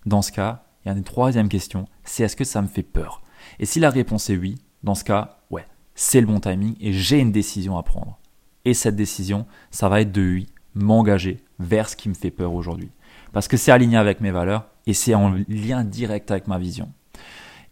dans 0.05 0.21
ce 0.21 0.31
cas, 0.31 0.63
il 0.83 0.89
y 0.89 0.91
a 0.91 0.97
une 0.97 1.03
troisième 1.03 1.49
question, 1.49 1.87
c'est 2.03 2.23
est-ce 2.23 2.35
que 2.35 2.43
ça 2.43 2.61
me 2.61 2.67
fait 2.67 2.83
peur? 2.83 3.21
Et 3.59 3.65
si 3.65 3.79
la 3.79 3.89
réponse 3.89 4.29
est 4.29 4.37
oui, 4.37 4.55
dans 4.85 4.95
ce 4.95 5.03
cas, 5.03 5.39
ouais, 5.49 5.67
c'est 5.95 6.21
le 6.21 6.27
bon 6.27 6.39
timing 6.39 6.75
et 6.79 6.93
j'ai 6.93 7.19
une 7.19 7.31
décision 7.31 7.77
à 7.77 7.83
prendre. 7.83 8.19
Et 8.63 8.73
cette 8.73 8.95
décision, 8.95 9.45
ça 9.71 9.89
va 9.89 10.01
être 10.01 10.11
de 10.11 10.21
oui, 10.21 10.47
m'engager 10.75 11.43
vers 11.59 11.89
ce 11.89 11.95
qui 11.95 12.07
me 12.07 12.13
fait 12.13 12.31
peur 12.31 12.53
aujourd'hui. 12.53 12.91
Parce 13.33 13.47
que 13.47 13.57
c'est 13.57 13.71
aligné 13.71 13.97
avec 13.97 14.21
mes 14.21 14.31
valeurs 14.31 14.67
et 14.85 14.93
c'est 14.93 15.15
en 15.15 15.33
lien 15.49 15.83
direct 15.83 16.31
avec 16.31 16.47
ma 16.47 16.59
vision. 16.59 16.91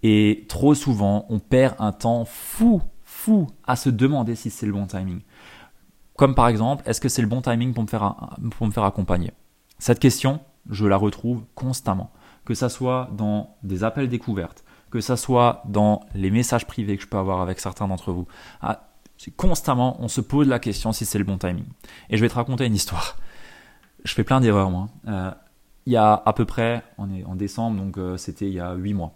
Et 0.02 0.46
trop 0.50 0.74
souvent, 0.74 1.26
on 1.30 1.40
perd 1.40 1.76
un 1.80 1.92
temps 1.92 2.26
fou, 2.26 2.82
fou 3.04 3.48
à 3.66 3.76
se 3.76 3.90
demander 3.90 4.36
si 4.36 4.50
c'est 4.50 4.66
le 4.66 4.74
bon 4.74 4.88
timing. 4.88 5.22
Comme 6.18 6.36
par 6.36 6.48
exemple, 6.48 6.84
est-ce 6.88 7.00
que 7.00 7.10
c'est 7.10 7.22
le 7.22 7.28
bon 7.28 7.42
timing 7.42 7.74
pour 7.74 7.84
me 7.84 7.88
faire, 8.72 8.84
accompagner? 8.84 9.32
Cette 9.78 10.00
question, 10.00 10.42
je 10.70 10.86
la 10.86 10.98
retrouve 10.98 11.44
constamment. 11.56 12.12
Que 12.44 12.54
ça 12.56 12.70
soit 12.70 13.10
dans 13.16 13.56
des 13.64 13.84
appels 13.84 14.10
découvertes, 14.10 14.66
que 14.94 15.02
ça 15.02 15.18
soit 15.18 15.64
dans 15.66 16.02
les 16.14 16.30
messages 16.30 16.68
privés 16.68 16.98
que 16.98 17.02
je 17.02 17.08
peux 17.08 17.18
avoir 17.18 17.42
avec 17.42 17.60
certains 17.60 17.88
d'entre 17.88 18.12
vous. 18.12 18.28
Ah, 18.62 18.92
constamment, 19.36 19.98
on 20.00 20.08
se 20.08 20.22
pose 20.22 20.48
la 20.48 20.60
question 20.60 20.92
si 20.92 21.04
c'est 21.04 21.18
le 21.18 21.24
bon 21.24 21.40
timing. 21.40 21.66
Et 22.12 22.18
je 22.18 22.22
vais 22.22 22.30
te 22.30 22.36
raconter 22.36 22.68
une 22.68 22.76
histoire. 22.76 23.18
Je 24.04 24.14
fais 24.14 24.24
plein 24.24 24.40
d'erreurs, 24.40 24.70
moi. 24.70 24.90
Euh, 25.08 25.32
il 25.88 25.94
y 25.94 25.96
a 25.96 26.22
à 26.24 26.34
peu 26.34 26.46
près, 26.46 26.84
on 27.00 27.12
est 27.12 27.24
en 27.24 27.34
décembre, 27.34 27.76
donc 27.78 27.98
euh, 27.98 28.18
c'était 28.18 28.46
il 28.46 28.54
y 28.54 28.60
a 28.60 28.76
8 28.76 28.94
mois. 28.94 29.14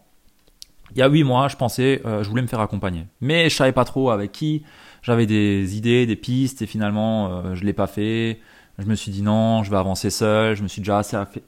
Il 0.94 0.98
y 0.98 1.04
a 1.04 1.10
8 1.10 1.24
mois, 1.24 1.48
je 1.48 1.58
pensais, 1.58 2.02
euh, 2.08 2.24
je 2.24 2.30
voulais 2.30 2.42
me 2.42 2.48
faire 2.48 2.62
accompagner. 2.62 3.06
Mais 3.22 3.48
je 3.48 3.56
savais 3.56 3.72
pas 3.72 3.86
trop 3.86 4.10
avec 4.10 4.32
qui. 4.32 4.64
J'avais 5.04 5.28
des 5.28 5.78
idées, 5.78 6.08
des 6.08 6.16
pistes, 6.16 6.64
et 6.64 6.66
finalement, 6.66 7.54
je 7.54 7.64
l'ai 7.64 7.74
pas 7.74 7.86
fait. 7.86 8.40
Je 8.80 8.86
me 8.86 8.94
suis 8.94 9.12
dit 9.12 9.24
non, 9.24 9.64
je 9.64 9.72
vais 9.72 9.78
avancer 9.78 10.12
seul. 10.12 10.56
Je 10.56 10.62
me 10.62 10.68
suis 10.68 10.82
déjà 10.82 11.02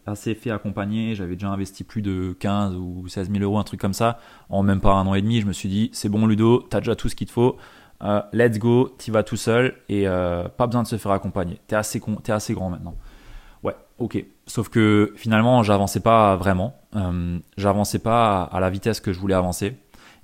assez, 0.05 0.35
fait 0.35 0.49
accompagner. 0.49 1.13
J'avais 1.13 1.35
déjà 1.35 1.49
investi 1.49 1.83
plus 1.83 2.01
de 2.01 2.35
15 2.39 2.75
ou 2.75 3.07
16 3.07 3.31
000 3.31 3.43
euros, 3.43 3.59
un 3.59 3.63
truc 3.63 3.79
comme 3.79 3.93
ça. 3.93 4.19
En 4.49 4.63
même 4.63 4.81
pas 4.81 4.93
un 4.93 5.05
an 5.05 5.13
et 5.13 5.21
demi, 5.21 5.39
je 5.39 5.45
me 5.45 5.53
suis 5.53 5.69
dit 5.69 5.91
c'est 5.93 6.09
bon 6.09 6.25
Ludo, 6.25 6.65
t'as 6.69 6.79
déjà 6.79 6.95
tout 6.95 7.07
ce 7.07 7.15
qu'il 7.15 7.27
te 7.27 7.31
faut. 7.31 7.57
Euh, 8.01 8.21
let's 8.33 8.57
go, 8.57 8.89
t'y 8.97 9.11
vas 9.11 9.23
tout 9.23 9.35
seul 9.35 9.75
et 9.89 10.07
euh, 10.07 10.47
pas 10.47 10.65
besoin 10.65 10.81
de 10.81 10.87
se 10.87 10.97
faire 10.97 11.11
accompagner. 11.11 11.59
T'es 11.67 11.75
assez, 11.75 12.01
es 12.27 12.31
assez 12.31 12.53
grand 12.53 12.71
maintenant. 12.71 12.95
Ouais, 13.61 13.75
ok. 13.99 14.23
Sauf 14.47 14.69
que 14.69 15.13
finalement, 15.15 15.61
j'avançais 15.61 15.99
pas 15.99 16.35
vraiment. 16.35 16.79
Euh, 16.95 17.37
j'avançais 17.57 17.99
pas 17.99 18.43
à 18.43 18.59
la 18.59 18.71
vitesse 18.71 19.01
que 19.01 19.13
je 19.13 19.19
voulais 19.19 19.35
avancer. 19.35 19.77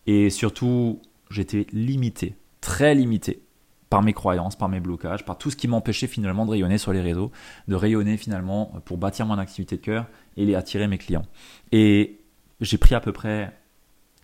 Et 0.08 0.32
surtout, 0.32 1.02
j'étais 1.30 1.68
limité, 1.72 2.36
très 2.62 2.96
limité 2.96 3.45
par 3.90 4.02
mes 4.02 4.14
croyances, 4.14 4.56
par 4.56 4.70
mes 4.70 4.80
blocages, 4.80 5.26
par 5.26 5.38
tout 5.38 5.52
ce 5.52 5.56
qui 5.56 5.68
m'empêchait 5.68 6.08
finalement 6.08 6.46
de 6.46 6.52
rayonner 6.52 6.78
sur 6.78 6.92
les 6.94 7.02
réseaux, 7.02 7.32
de 7.68 7.76
rayonner 7.76 8.18
finalement 8.18 8.74
pour 8.86 8.98
bâtir 8.98 9.26
mon 9.26 9.38
activité 9.38 9.78
de 9.78 9.82
cœur 9.82 10.08
et 10.38 10.46
les 10.46 10.56
attirer 10.56 10.88
mes 10.88 10.98
clients. 10.98 11.26
Et 11.72 12.22
j'ai 12.62 12.78
pris 12.78 12.96
à 12.96 13.00
peu 13.00 13.12
près 13.12 13.54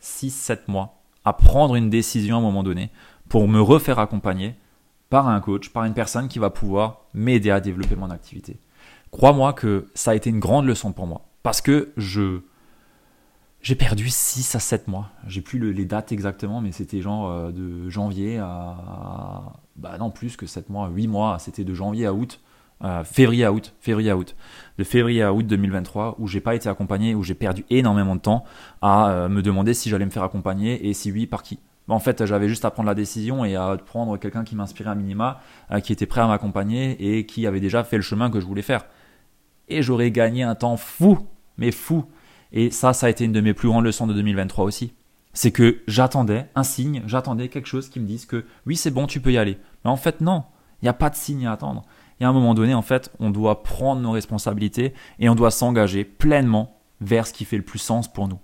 6-7 0.01 0.61
mois 0.67 1.01
à 1.25 1.33
prendre 1.33 1.75
une 1.75 1.89
décision 1.89 2.37
à 2.37 2.39
un 2.39 2.41
moment 2.41 2.63
donné 2.63 2.89
pour 3.29 3.47
me 3.47 3.61
refaire 3.61 3.99
accompagner 3.99 4.55
par 5.09 5.27
un 5.27 5.39
coach, 5.41 5.69
par 5.69 5.83
une 5.83 5.93
personne 5.93 6.27
qui 6.27 6.39
va 6.39 6.49
pouvoir 6.49 7.05
m'aider 7.13 7.51
à 7.51 7.59
développer 7.59 7.95
mon 7.95 8.09
activité. 8.09 8.57
Crois-moi 9.11 9.53
que 9.53 9.89
ça 9.93 10.11
a 10.11 10.15
été 10.15 10.29
une 10.29 10.39
grande 10.39 10.65
leçon 10.65 10.93
pour 10.93 11.05
moi 11.05 11.25
parce 11.43 11.61
que 11.61 11.91
je 11.97 12.41
j'ai 13.61 13.75
perdu 13.75 14.09
6 14.09 14.55
à 14.55 14.59
7 14.59 14.87
mois. 14.87 15.09
J'ai 15.27 15.41
plus 15.41 15.59
les 15.71 15.85
dates 15.85 16.11
exactement, 16.11 16.61
mais 16.61 16.71
c'était 16.71 17.01
genre 17.01 17.29
euh, 17.29 17.51
de 17.51 17.89
janvier 17.89 18.39
à. 18.39 19.53
Bah 19.75 19.97
non, 19.99 20.09
plus 20.09 20.35
que 20.35 20.47
7 20.47 20.69
mois, 20.69 20.89
8 20.89 21.07
mois. 21.07 21.37
C'était 21.39 21.63
de 21.63 21.73
janvier 21.73 22.07
à 22.07 22.13
août, 22.13 22.39
euh, 22.83 23.03
février 23.03 23.45
à 23.45 23.53
août, 23.53 23.73
février 23.79 24.09
à 24.09 24.17
août. 24.17 24.35
De 24.79 24.83
février 24.83 25.21
à 25.21 25.33
août 25.33 25.45
2023, 25.45 26.15
où 26.17 26.27
j'ai 26.27 26.41
pas 26.41 26.55
été 26.55 26.69
accompagné, 26.69 27.13
où 27.13 27.21
j'ai 27.21 27.35
perdu 27.35 27.63
énormément 27.69 28.15
de 28.15 28.21
temps 28.21 28.43
à 28.81 29.11
euh, 29.11 29.29
me 29.29 29.43
demander 29.43 29.75
si 29.75 29.89
j'allais 29.89 30.05
me 30.05 30.11
faire 30.11 30.23
accompagner 30.23 30.87
et 30.87 30.93
si 30.93 31.11
oui, 31.11 31.27
par 31.27 31.43
qui. 31.43 31.59
En 31.87 31.99
fait, 31.99 32.25
j'avais 32.25 32.47
juste 32.47 32.65
à 32.65 32.71
prendre 32.71 32.87
la 32.87 32.95
décision 32.95 33.43
et 33.43 33.55
à 33.55 33.77
prendre 33.77 34.17
quelqu'un 34.17 34.43
qui 34.43 34.55
m'inspirait 34.55 34.89
un 34.89 34.95
minima, 34.95 35.41
qui 35.83 35.91
était 35.91 36.05
prêt 36.05 36.21
à 36.21 36.27
m'accompagner 36.27 37.17
et 37.17 37.25
qui 37.25 37.45
avait 37.45 37.59
déjà 37.59 37.83
fait 37.83 37.97
le 37.97 38.01
chemin 38.01 38.29
que 38.29 38.39
je 38.39 38.45
voulais 38.45 38.61
faire. 38.61 38.85
Et 39.67 39.81
j'aurais 39.81 40.09
gagné 40.09 40.43
un 40.43 40.55
temps 40.55 40.77
fou, 40.77 41.27
mais 41.57 41.71
fou 41.71 42.05
et 42.51 42.71
ça, 42.71 42.93
ça 42.93 43.07
a 43.07 43.09
été 43.09 43.23
une 43.23 43.31
de 43.31 43.41
mes 43.41 43.53
plus 43.53 43.69
grandes 43.69 43.85
leçons 43.85 44.07
de 44.07 44.13
2023 44.13 44.65
aussi. 44.65 44.93
C'est 45.33 45.51
que 45.51 45.81
j'attendais 45.87 46.47
un 46.55 46.63
signe, 46.63 47.03
j'attendais 47.05 47.47
quelque 47.47 47.67
chose 47.67 47.89
qui 47.89 47.99
me 47.99 48.05
dise 48.05 48.25
que 48.25 48.45
oui, 48.65 48.75
c'est 48.75 48.91
bon, 48.91 49.07
tu 49.07 49.21
peux 49.21 49.31
y 49.31 49.37
aller. 49.37 49.57
Mais 49.85 49.91
en 49.91 49.95
fait, 49.95 50.19
non, 50.19 50.43
il 50.81 50.85
n'y 50.85 50.89
a 50.89 50.93
pas 50.93 51.09
de 51.09 51.15
signe 51.15 51.47
à 51.47 51.53
attendre. 51.53 51.83
Et 52.19 52.25
à 52.25 52.29
un 52.29 52.33
moment 52.33 52.53
donné, 52.53 52.73
en 52.73 52.81
fait, 52.81 53.11
on 53.19 53.29
doit 53.29 53.63
prendre 53.63 54.01
nos 54.01 54.11
responsabilités 54.11 54.93
et 55.19 55.29
on 55.29 55.35
doit 55.35 55.51
s'engager 55.51 56.03
pleinement 56.03 56.77
vers 56.99 57.25
ce 57.25 57.33
qui 57.33 57.45
fait 57.45 57.57
le 57.57 57.63
plus 57.63 57.79
sens 57.79 58.11
pour 58.11 58.27
nous. 58.27 58.39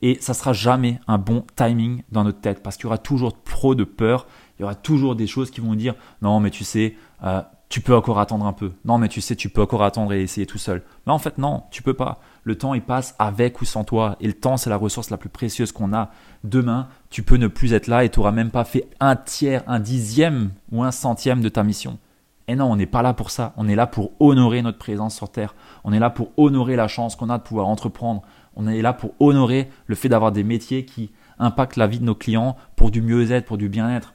Et 0.00 0.18
ça 0.20 0.34
sera 0.34 0.52
jamais 0.52 0.98
un 1.06 1.18
bon 1.18 1.44
timing 1.54 2.02
dans 2.10 2.24
notre 2.24 2.40
tête 2.40 2.62
parce 2.62 2.76
qu'il 2.76 2.84
y 2.84 2.86
aura 2.86 2.98
toujours 2.98 3.40
trop 3.44 3.76
de 3.76 3.84
peur, 3.84 4.26
il 4.58 4.62
y 4.62 4.64
aura 4.64 4.74
toujours 4.74 5.14
des 5.14 5.28
choses 5.28 5.52
qui 5.52 5.60
vont 5.60 5.74
dire 5.74 5.94
non, 6.20 6.40
mais 6.40 6.50
tu 6.50 6.64
sais, 6.64 6.96
euh, 7.22 7.42
tu 7.72 7.80
peux 7.80 7.96
encore 7.96 8.18
attendre 8.18 8.44
un 8.44 8.52
peu. 8.52 8.72
Non, 8.84 8.98
mais 8.98 9.08
tu 9.08 9.22
sais, 9.22 9.34
tu 9.34 9.48
peux 9.48 9.62
encore 9.62 9.82
attendre 9.82 10.12
et 10.12 10.20
essayer 10.20 10.44
tout 10.44 10.58
seul. 10.58 10.82
Mais 11.06 11.12
en 11.12 11.18
fait, 11.18 11.38
non, 11.38 11.62
tu 11.70 11.82
peux 11.82 11.94
pas. 11.94 12.20
Le 12.44 12.58
temps, 12.58 12.74
il 12.74 12.82
passe 12.82 13.14
avec 13.18 13.62
ou 13.62 13.64
sans 13.64 13.82
toi. 13.82 14.16
Et 14.20 14.26
le 14.26 14.34
temps, 14.34 14.58
c'est 14.58 14.68
la 14.68 14.76
ressource 14.76 15.08
la 15.08 15.16
plus 15.16 15.30
précieuse 15.30 15.72
qu'on 15.72 15.94
a. 15.94 16.10
Demain, 16.44 16.88
tu 17.08 17.22
peux 17.22 17.36
ne 17.36 17.46
plus 17.46 17.72
être 17.72 17.86
là 17.86 18.04
et 18.04 18.10
tu 18.10 18.20
n'auras 18.20 18.30
même 18.30 18.50
pas 18.50 18.64
fait 18.64 18.90
un 19.00 19.16
tiers, 19.16 19.62
un 19.66 19.80
dixième 19.80 20.50
ou 20.70 20.82
un 20.82 20.90
centième 20.90 21.40
de 21.40 21.48
ta 21.48 21.62
mission. 21.62 21.98
Et 22.46 22.56
non, 22.56 22.70
on 22.70 22.76
n'est 22.76 22.84
pas 22.84 23.00
là 23.00 23.14
pour 23.14 23.30
ça. 23.30 23.54
On 23.56 23.66
est 23.66 23.74
là 23.74 23.86
pour 23.86 24.12
honorer 24.20 24.60
notre 24.60 24.76
présence 24.76 25.16
sur 25.16 25.30
Terre. 25.30 25.54
On 25.82 25.94
est 25.94 25.98
là 25.98 26.10
pour 26.10 26.32
honorer 26.36 26.76
la 26.76 26.88
chance 26.88 27.16
qu'on 27.16 27.30
a 27.30 27.38
de 27.38 27.42
pouvoir 27.42 27.68
entreprendre. 27.68 28.20
On 28.54 28.68
est 28.68 28.82
là 28.82 28.92
pour 28.92 29.14
honorer 29.18 29.70
le 29.86 29.94
fait 29.94 30.10
d'avoir 30.10 30.30
des 30.30 30.44
métiers 30.44 30.84
qui 30.84 31.10
impactent 31.38 31.76
la 31.76 31.86
vie 31.86 32.00
de 32.00 32.04
nos 32.04 32.14
clients 32.14 32.54
pour 32.76 32.90
du 32.90 33.00
mieux-être, 33.00 33.46
pour 33.46 33.56
du 33.56 33.70
bien-être. 33.70 34.12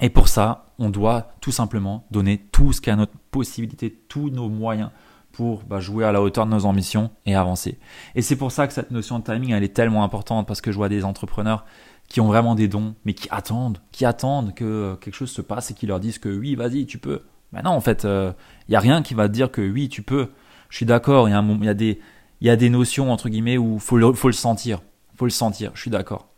Et 0.00 0.10
pour 0.10 0.28
ça, 0.28 0.66
on 0.78 0.90
doit 0.90 1.32
tout 1.40 1.52
simplement 1.52 2.06
donner 2.10 2.38
tout 2.52 2.72
ce 2.72 2.80
qui 2.80 2.90
est 2.90 2.96
notre 2.96 3.16
possibilité, 3.30 3.90
tous 4.08 4.30
nos 4.30 4.48
moyens 4.48 4.90
pour 5.32 5.62
bah, 5.64 5.80
jouer 5.80 6.04
à 6.04 6.12
la 6.12 6.22
hauteur 6.22 6.46
de 6.46 6.50
nos 6.50 6.64
ambitions 6.66 7.10
et 7.26 7.34
avancer. 7.34 7.78
Et 8.14 8.22
c'est 8.22 8.36
pour 8.36 8.52
ça 8.52 8.66
que 8.66 8.72
cette 8.72 8.90
notion 8.90 9.18
de 9.18 9.24
timing, 9.24 9.52
elle 9.52 9.62
est 9.62 9.74
tellement 9.74 10.04
importante 10.04 10.46
parce 10.46 10.60
que 10.60 10.72
je 10.72 10.76
vois 10.76 10.88
des 10.88 11.04
entrepreneurs 11.04 11.64
qui 12.08 12.20
ont 12.20 12.26
vraiment 12.26 12.54
des 12.54 12.68
dons, 12.68 12.94
mais 13.04 13.12
qui 13.12 13.28
attendent, 13.30 13.78
qui 13.92 14.04
attendent 14.04 14.54
que 14.54 14.64
euh, 14.64 14.96
quelque 14.96 15.14
chose 15.14 15.30
se 15.30 15.42
passe 15.42 15.70
et 15.70 15.74
qui 15.74 15.86
leur 15.86 16.00
disent 16.00 16.18
que 16.18 16.28
oui, 16.28 16.54
vas-y, 16.54 16.86
tu 16.86 16.98
peux. 16.98 17.22
Mais 17.52 17.62
non, 17.62 17.70
en 17.70 17.80
fait, 17.80 18.04
il 18.04 18.08
euh, 18.08 18.32
n'y 18.68 18.76
a 18.76 18.80
rien 18.80 19.02
qui 19.02 19.14
va 19.14 19.28
te 19.28 19.32
dire 19.32 19.50
que 19.50 19.60
oui, 19.60 19.88
tu 19.88 20.02
peux. 20.02 20.30
Je 20.70 20.76
suis 20.76 20.86
d'accord, 20.86 21.28
il 21.28 21.32
y, 21.32 21.64
y, 21.64 21.68
a 21.68 21.74
des, 21.74 22.00
y 22.40 22.48
a 22.48 22.56
des 22.56 22.70
notions, 22.70 23.12
entre 23.12 23.28
guillemets, 23.28 23.58
où 23.58 23.74
il 23.74 23.80
faut 23.80 23.98
le, 23.98 24.12
faut 24.14 24.28
le 24.28 24.34
sentir. 24.34 24.80
faut 25.16 25.26
le 25.26 25.30
sentir, 25.30 25.70
je 25.74 25.82
suis 25.82 25.90
d'accord. 25.90 26.28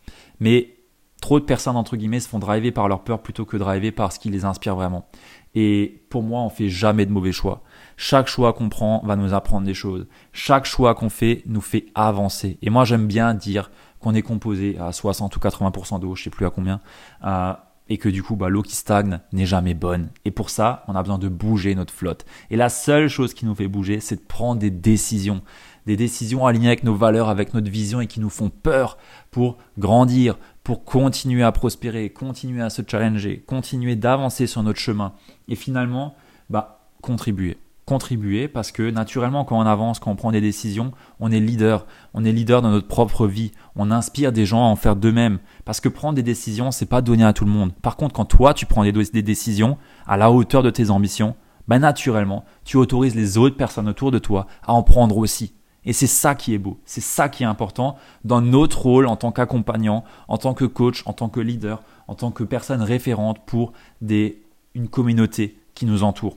Mais 0.41 0.75
trop 1.21 1.41
de 1.41 1.45
personnes, 1.45 1.77
entre 1.77 1.97
guillemets, 1.97 2.21
se 2.21 2.29
font 2.29 2.39
driver 2.39 2.73
par 2.73 2.89
leur 2.89 3.03
peur 3.03 3.23
plutôt 3.23 3.45
que 3.45 3.57
driver 3.57 3.93
par 3.93 4.13
ce 4.13 4.19
qui 4.19 4.31
les 4.31 4.45
inspire 4.45 4.75
vraiment. 4.75 5.07
Et 5.55 6.05
pour 6.11 6.23
moi, 6.23 6.43
on 6.43 6.49
fait 6.49 6.69
jamais 6.69 7.07
de 7.07 7.13
mauvais 7.13 7.33
choix. 7.33 7.63
Chaque 7.97 8.29
choix 8.29 8.53
qu'on 8.53 8.69
prend 8.69 9.03
va 9.05 9.17
nous 9.17 9.35
apprendre 9.35 9.67
des 9.67 9.75
choses. 9.75 10.07
Chaque 10.33 10.65
choix 10.65 10.95
qu'on 10.95 11.11
fait 11.11 11.43
nous 11.47 11.61
fait 11.61 11.87
avancer. 11.95 12.59
Et 12.63 12.71
moi, 12.71 12.85
j'aime 12.85 13.07
bien 13.07 13.35
dire 13.35 13.71
qu'on 13.99 14.15
est 14.15 14.23
composé 14.23 14.79
à 14.79 14.93
60 14.93 15.37
ou 15.37 15.41
80% 15.41 16.01
d'eau, 16.01 16.15
je 16.15 16.25
sais 16.25 16.31
plus 16.31 16.47
à 16.47 16.51
combien, 16.51 16.81
euh, 17.25 17.53
et 17.91 17.99
que 17.99 18.09
du 18.09 18.23
coup, 18.23 18.37
bah, 18.37 18.49
l'eau 18.49 18.63
qui 18.63 18.77
stagne 18.77 19.21
n'est 19.33 19.47
jamais 19.47 19.75
bonne. 19.75 20.09
Et 20.25 20.31
pour 20.31 20.49
ça, 20.49 20.85
on 20.87 20.95
a 20.95 21.03
besoin 21.03 21.19
de 21.19 21.29
bouger 21.29 21.75
notre 21.75 21.93
flotte. 21.93 22.25
Et 22.51 22.57
la 22.57 22.69
seule 22.69 23.09
chose 23.09 23.35
qui 23.35 23.45
nous 23.45 23.55
fait 23.55 23.69
bouger, 23.69 24.01
c'est 24.01 24.17
de 24.17 24.27
prendre 24.27 24.61
des 24.61 24.71
décisions. 24.71 25.43
Des 25.87 25.97
décisions 25.97 26.47
alignées 26.47 26.69
avec 26.69 26.85
nos 26.85 26.95
valeurs, 26.95 27.29
avec 27.29 27.53
notre 27.53 27.69
vision 27.69 28.01
et 28.01 28.07
qui 28.07 28.21
nous 28.21 28.31
font 28.31 28.49
peur 28.49 28.97
pour 29.33 29.59
grandir, 29.77 30.39
pour 30.65 30.85
continuer 30.85 31.43
à 31.43 31.53
prospérer, 31.53 32.11
continuer 32.11 32.63
à 32.63 32.71
se 32.71 32.83
challenger, 32.87 33.43
continuer 33.47 33.97
d'avancer 33.97 34.47
sur 34.47 34.63
notre 34.63 34.79
chemin 34.79 35.13
et 35.49 35.57
finalement 35.57 36.15
bah, 36.49 36.81
contribuer. 37.01 37.59
Contribuer 37.87 38.47
parce 38.47 38.71
que 38.71 38.89
naturellement 38.91 39.45
quand 39.45 39.59
on 39.59 39.67
avance, 39.67 39.99
quand 39.99 40.13
on 40.13 40.17
prend 40.17 40.31
des 40.31 40.41
décisions, 40.41 40.93
on 41.19 41.33
est 41.33 41.41
leader, 41.41 41.87
on 42.15 42.25
est 42.25 42.31
leader 42.31 42.63
dans 42.63 42.71
notre 42.71 42.87
propre 42.87 43.27
vie, 43.27 43.53
on 43.75 43.91
inspire 43.91 44.33
des 44.33 44.47
gens 44.47 44.65
à 44.65 44.69
en 44.69 44.77
faire 44.77 44.97
d'eux-mêmes 44.97 45.39
parce 45.65 45.81
que 45.81 45.89
prendre 45.89 46.15
des 46.15 46.23
décisions, 46.23 46.71
c'est 46.71 46.87
pas 46.87 47.03
donner 47.03 47.25
à 47.25 47.33
tout 47.33 47.45
le 47.45 47.51
monde. 47.51 47.73
Par 47.83 47.97
contre, 47.97 48.15
quand 48.15 48.27
toi 48.27 48.55
tu 48.55 48.67
prends 48.67 48.85
des, 48.85 48.93
des 48.93 49.23
décisions 49.23 49.77
à 50.07 50.17
la 50.17 50.31
hauteur 50.31 50.63
de 50.63 50.71
tes 50.71 50.91
ambitions, 50.91 51.35
bah 51.67 51.79
naturellement, 51.79 52.45
tu 52.65 52.77
autorises 52.77 53.15
les 53.15 53.39
autres 53.39 53.57
personnes 53.57 53.89
autour 53.89 54.11
de 54.11 54.19
toi 54.19 54.47
à 54.63 54.73
en 54.73 54.83
prendre 54.83 55.17
aussi. 55.17 55.55
Et 55.85 55.93
c'est 55.93 56.07
ça 56.07 56.35
qui 56.35 56.53
est 56.53 56.59
beau, 56.59 56.79
c'est 56.85 57.01
ça 57.01 57.29
qui 57.29 57.43
est 57.43 57.47
important 57.47 57.97
dans 58.25 58.43
notre 58.43 58.83
rôle 58.83 59.07
en 59.07 59.17
tant 59.17 59.33
qu'accompagnant, 59.33 60.05
en 60.29 60.37
tant 60.37 60.53
que 60.53 60.67
coach, 60.67 61.03
en 61.07 61.13
tant 61.13 61.29
que 61.29 61.41
leader, 61.41 61.83
en 62.07 62.15
tant 62.15 62.31
que 62.31 62.45
personne 62.45 62.83
référente 62.83 63.39
pour 63.47 63.73
des, 64.03 64.43
une 64.75 64.89
communauté 64.89 65.59
qui 65.75 65.87
nous 65.87 66.03
entoure. 66.03 66.37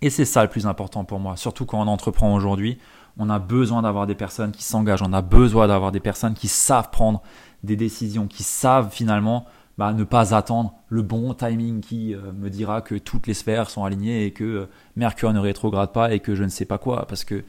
Et 0.00 0.10
c'est 0.10 0.24
ça 0.24 0.42
le 0.42 0.48
plus 0.48 0.66
important 0.66 1.04
pour 1.04 1.18
moi, 1.18 1.36
surtout 1.36 1.66
quand 1.66 1.80
on 1.80 1.88
entreprend 1.88 2.34
aujourd'hui. 2.34 2.78
On 3.18 3.30
a 3.30 3.40
besoin 3.40 3.82
d'avoir 3.82 4.06
des 4.06 4.14
personnes 4.14 4.52
qui 4.52 4.62
s'engagent, 4.62 5.02
on 5.02 5.12
a 5.12 5.22
besoin 5.22 5.66
d'avoir 5.66 5.90
des 5.90 6.00
personnes 6.00 6.34
qui 6.34 6.48
savent 6.48 6.90
prendre 6.90 7.20
des 7.64 7.74
décisions, 7.74 8.28
qui 8.28 8.44
savent 8.44 8.90
finalement 8.92 9.44
bah, 9.76 9.92
ne 9.92 10.04
pas 10.04 10.34
attendre 10.34 10.74
le 10.88 11.02
bon 11.02 11.34
timing 11.34 11.80
qui 11.80 12.14
euh, 12.14 12.32
me 12.32 12.50
dira 12.50 12.80
que 12.80 12.96
toutes 12.96 13.26
les 13.26 13.34
sphères 13.34 13.70
sont 13.70 13.84
alignées 13.84 14.24
et 14.24 14.32
que 14.32 14.44
euh, 14.44 14.68
Mercure 14.96 15.32
ne 15.32 15.38
rétrograde 15.38 15.92
pas 15.92 16.12
et 16.12 16.20
que 16.20 16.34
je 16.34 16.42
ne 16.42 16.48
sais 16.48 16.64
pas 16.64 16.78
quoi. 16.78 17.06
Parce 17.06 17.24
que 17.24 17.44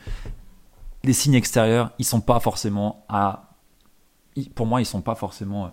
les 1.04 1.14
signes 1.14 1.36
extérieurs, 1.36 1.92
ils 2.00 2.06
sont 2.06 2.22
pas 2.22 2.40
forcément 2.40 3.06
à. 3.10 3.56
Pour 4.56 4.66
moi, 4.66 4.82
ils 4.82 4.86
sont 4.86 5.02
pas 5.02 5.16
forcément 5.16 5.66
euh, 5.66 5.70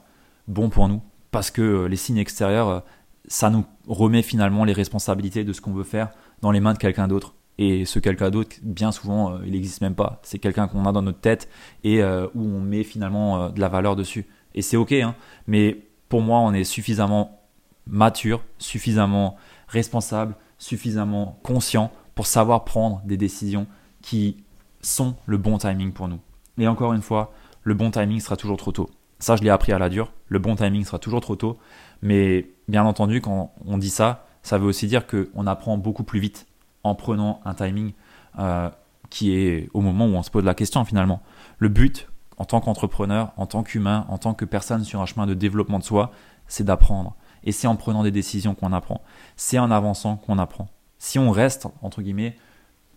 bons 0.49 0.71
pour 0.71 0.88
nous. 0.88 1.02
Parce 1.30 1.50
que 1.50 1.62
euh, 1.62 1.88
les 1.88 1.97
signes 1.97 2.18
extérieurs, 2.18 2.68
euh, 2.68 2.80
ça 3.28 3.50
nous 3.50 3.64
remet 3.87 4.23
finalement 4.23 4.64
les 4.64 4.73
responsabilités 4.73 5.45
de 5.45 5.52
ce 5.52 5.61
qu'on 5.61 5.73
veut 5.73 5.85
faire 5.85 6.11
dans 6.42 6.50
les 6.50 6.61
mains 6.61 6.73
de 6.73 6.78
quelqu'un 6.78 7.09
d'autre. 7.09 7.35
Et 7.59 7.85
ce 7.85 7.99
quelqu'un 7.99 8.30
d'autre, 8.30 8.56
bien 8.62 8.92
souvent, 8.92 9.40
il 9.42 9.52
n'existe 9.52 9.80
même 9.80 9.95
pas. 9.95 10.21
C'est 10.23 10.38
quelqu'un 10.38 10.68
qu'on 10.68 10.85
a 10.85 10.92
dans 10.92 11.00
notre 11.00 11.21
tête 11.21 11.49
et 11.85 12.04
où 12.04 12.42
on 12.42 12.61
met 12.61 12.83
finalement 12.83 13.49
de 13.49 13.59
la 13.59 13.68
valeur 13.68 13.97
dessus. 13.97 14.26
Et 14.54 14.61
c'est 14.61 14.76
ok, 14.76 14.92
hein. 14.92 15.14
mais 15.47 15.87
pour 16.11 16.21
moi, 16.21 16.40
on 16.40 16.52
est 16.52 16.64
suffisamment 16.64 17.40
mature, 17.87 18.45
suffisamment 18.59 19.37
responsable, 19.68 20.35
suffisamment 20.59 21.38
conscient 21.42 21.90
pour 22.14 22.26
savoir 22.26 22.66
prendre 22.66 23.00
des 23.06 23.16
décisions 23.16 23.66
qui 24.02 24.45
sont 24.80 25.16
le 25.26 25.37
bon 25.37 25.59
timing 25.59 25.92
pour 25.92 26.09
nous. 26.09 26.21
Et 26.59 26.68
encore 26.68 26.92
une 26.92 27.02
fois, 27.02 27.33
le 27.62 27.75
bon 27.75 27.90
timing 27.90 28.21
sera 28.21 28.37
toujours 28.37 28.56
trop 28.56 28.73
tôt. 28.73 28.90
Ça, 29.18 29.37
je 29.37 29.42
l'ai 29.42 29.50
appris 29.50 29.73
à 29.73 29.78
la 29.78 29.88
dure. 29.88 30.12
Le 30.28 30.38
bon 30.38 30.56
timing 30.56 30.85
sera 30.85 30.99
toujours 30.99 31.21
trop 31.21 31.37
tôt. 31.37 31.59
Mais 32.02 32.50
bien 32.68 32.85
entendu, 32.85 33.21
quand 33.21 33.52
on 33.64 33.78
dit 33.78 33.90
ça, 33.90 34.26
ça 34.42 34.59
veut 34.59 34.66
aussi 34.66 34.87
dire 34.87 35.06
qu'on 35.06 35.47
apprend 35.47 35.78
beaucoup 35.78 36.04
plus 36.04 36.21
vite 36.21 36.47
en 36.83 36.95
prenant 36.95 37.40
un 37.45 37.54
timing 37.54 37.92
euh, 38.38 38.71
qui 39.11 39.37
est 39.37 39.68
au 39.75 39.80
moment 39.80 40.06
où 40.06 40.14
on 40.14 40.23
se 40.23 40.30
pose 40.30 40.45
la 40.45 40.54
question 40.54 40.85
finalement. 40.85 41.23
Le 41.59 41.68
but, 41.68 42.09
en 42.37 42.45
tant 42.45 42.61
qu'entrepreneur, 42.61 43.33
en 43.37 43.47
tant 43.47 43.62
qu'humain, 43.62 44.06
en 44.09 44.18
tant 44.18 44.35
que 44.35 44.45
personne 44.45 44.85
sur 44.85 45.00
un 45.00 45.06
chemin 45.06 45.26
de 45.26 45.35
développement 45.35 45.78
de 45.78 45.85
soi, 45.85 46.12
c'est 46.47 46.64
d'apprendre. 46.64 47.16
Et 47.45 47.52
c'est 47.52 47.66
en 47.66 47.76
prenant 47.76 48.02
des 48.02 48.11
décisions 48.11 48.54
qu'on 48.54 48.73
apprend. 48.73 49.02
C'est 49.37 49.59
en 49.59 49.71
avançant 49.71 50.16
qu'on 50.16 50.38
apprend. 50.38 50.68
Si 50.99 51.18
on 51.18 51.30
reste, 51.30 51.66
entre 51.83 52.02
guillemets, 52.02 52.37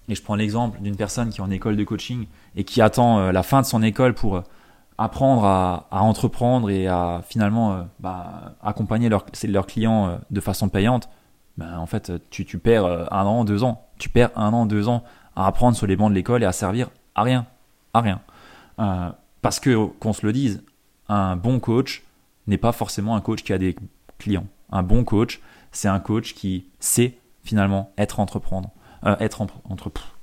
et 0.09 0.15
je 0.15 0.23
prends 0.23 0.35
l'exemple 0.35 0.81
d'une 0.81 0.95
personne 0.95 1.29
qui 1.29 1.39
est 1.39 1.43
en 1.43 1.51
école 1.51 1.77
de 1.77 1.83
coaching 1.83 2.25
et 2.55 2.63
qui 2.63 2.81
attend 2.81 3.19
euh, 3.19 3.31
la 3.31 3.43
fin 3.43 3.61
de 3.61 3.65
son 3.65 3.83
école 3.83 4.15
pour 4.15 4.37
euh, 4.37 4.41
apprendre 4.97 5.45
à, 5.45 5.87
entreprendre 5.91 6.69
et 6.69 6.87
à 6.87 7.21
finalement 7.25 7.73
euh, 7.73 7.83
bah, 7.99 8.55
accompagner 8.61 9.07
leurs 9.07 9.25
leur 9.43 9.67
clients 9.67 10.19
de 10.29 10.41
façon 10.41 10.67
payante. 10.67 11.09
Ben, 11.57 11.77
en 11.77 11.85
fait, 11.85 12.11
tu, 12.31 12.43
tu, 12.43 12.57
perds 12.57 13.13
un 13.13 13.25
an, 13.25 13.45
deux 13.45 13.63
ans. 13.63 13.87
Tu 13.97 14.09
perds 14.09 14.31
un 14.35 14.51
an, 14.51 14.65
deux 14.65 14.89
ans 14.89 15.03
à 15.35 15.45
apprendre 15.45 15.77
sur 15.77 15.87
les 15.87 15.95
bancs 15.95 16.09
de 16.09 16.15
l'école 16.15 16.41
et 16.43 16.45
à 16.45 16.51
servir 16.51 16.89
à 17.15 17.23
rien. 17.23 17.45
À 17.93 18.01
rien. 18.01 18.21
parce 19.41 19.59
que, 19.59 19.85
qu'on 19.99 20.13
se 20.13 20.25
le 20.25 20.33
dise, 20.33 20.63
un 21.07 21.35
bon 21.35 21.59
coach 21.59 22.03
n'est 22.47 22.57
pas 22.57 22.71
forcément 22.71 23.15
un 23.15 23.21
coach 23.21 23.43
qui 23.43 23.53
a 23.53 23.57
des 23.57 23.75
clients. 24.17 24.47
Un 24.71 24.83
bon 24.83 25.03
coach, 25.03 25.41
c'est 25.71 25.87
un 25.87 25.99
coach 25.99 26.33
qui 26.33 26.65
sait 26.79 27.17
finalement 27.43 27.91
être 27.97 28.19
entreprendre. 28.19 28.71
Euh, 29.05 29.15
être, 29.19 29.41
entre, 29.41 29.61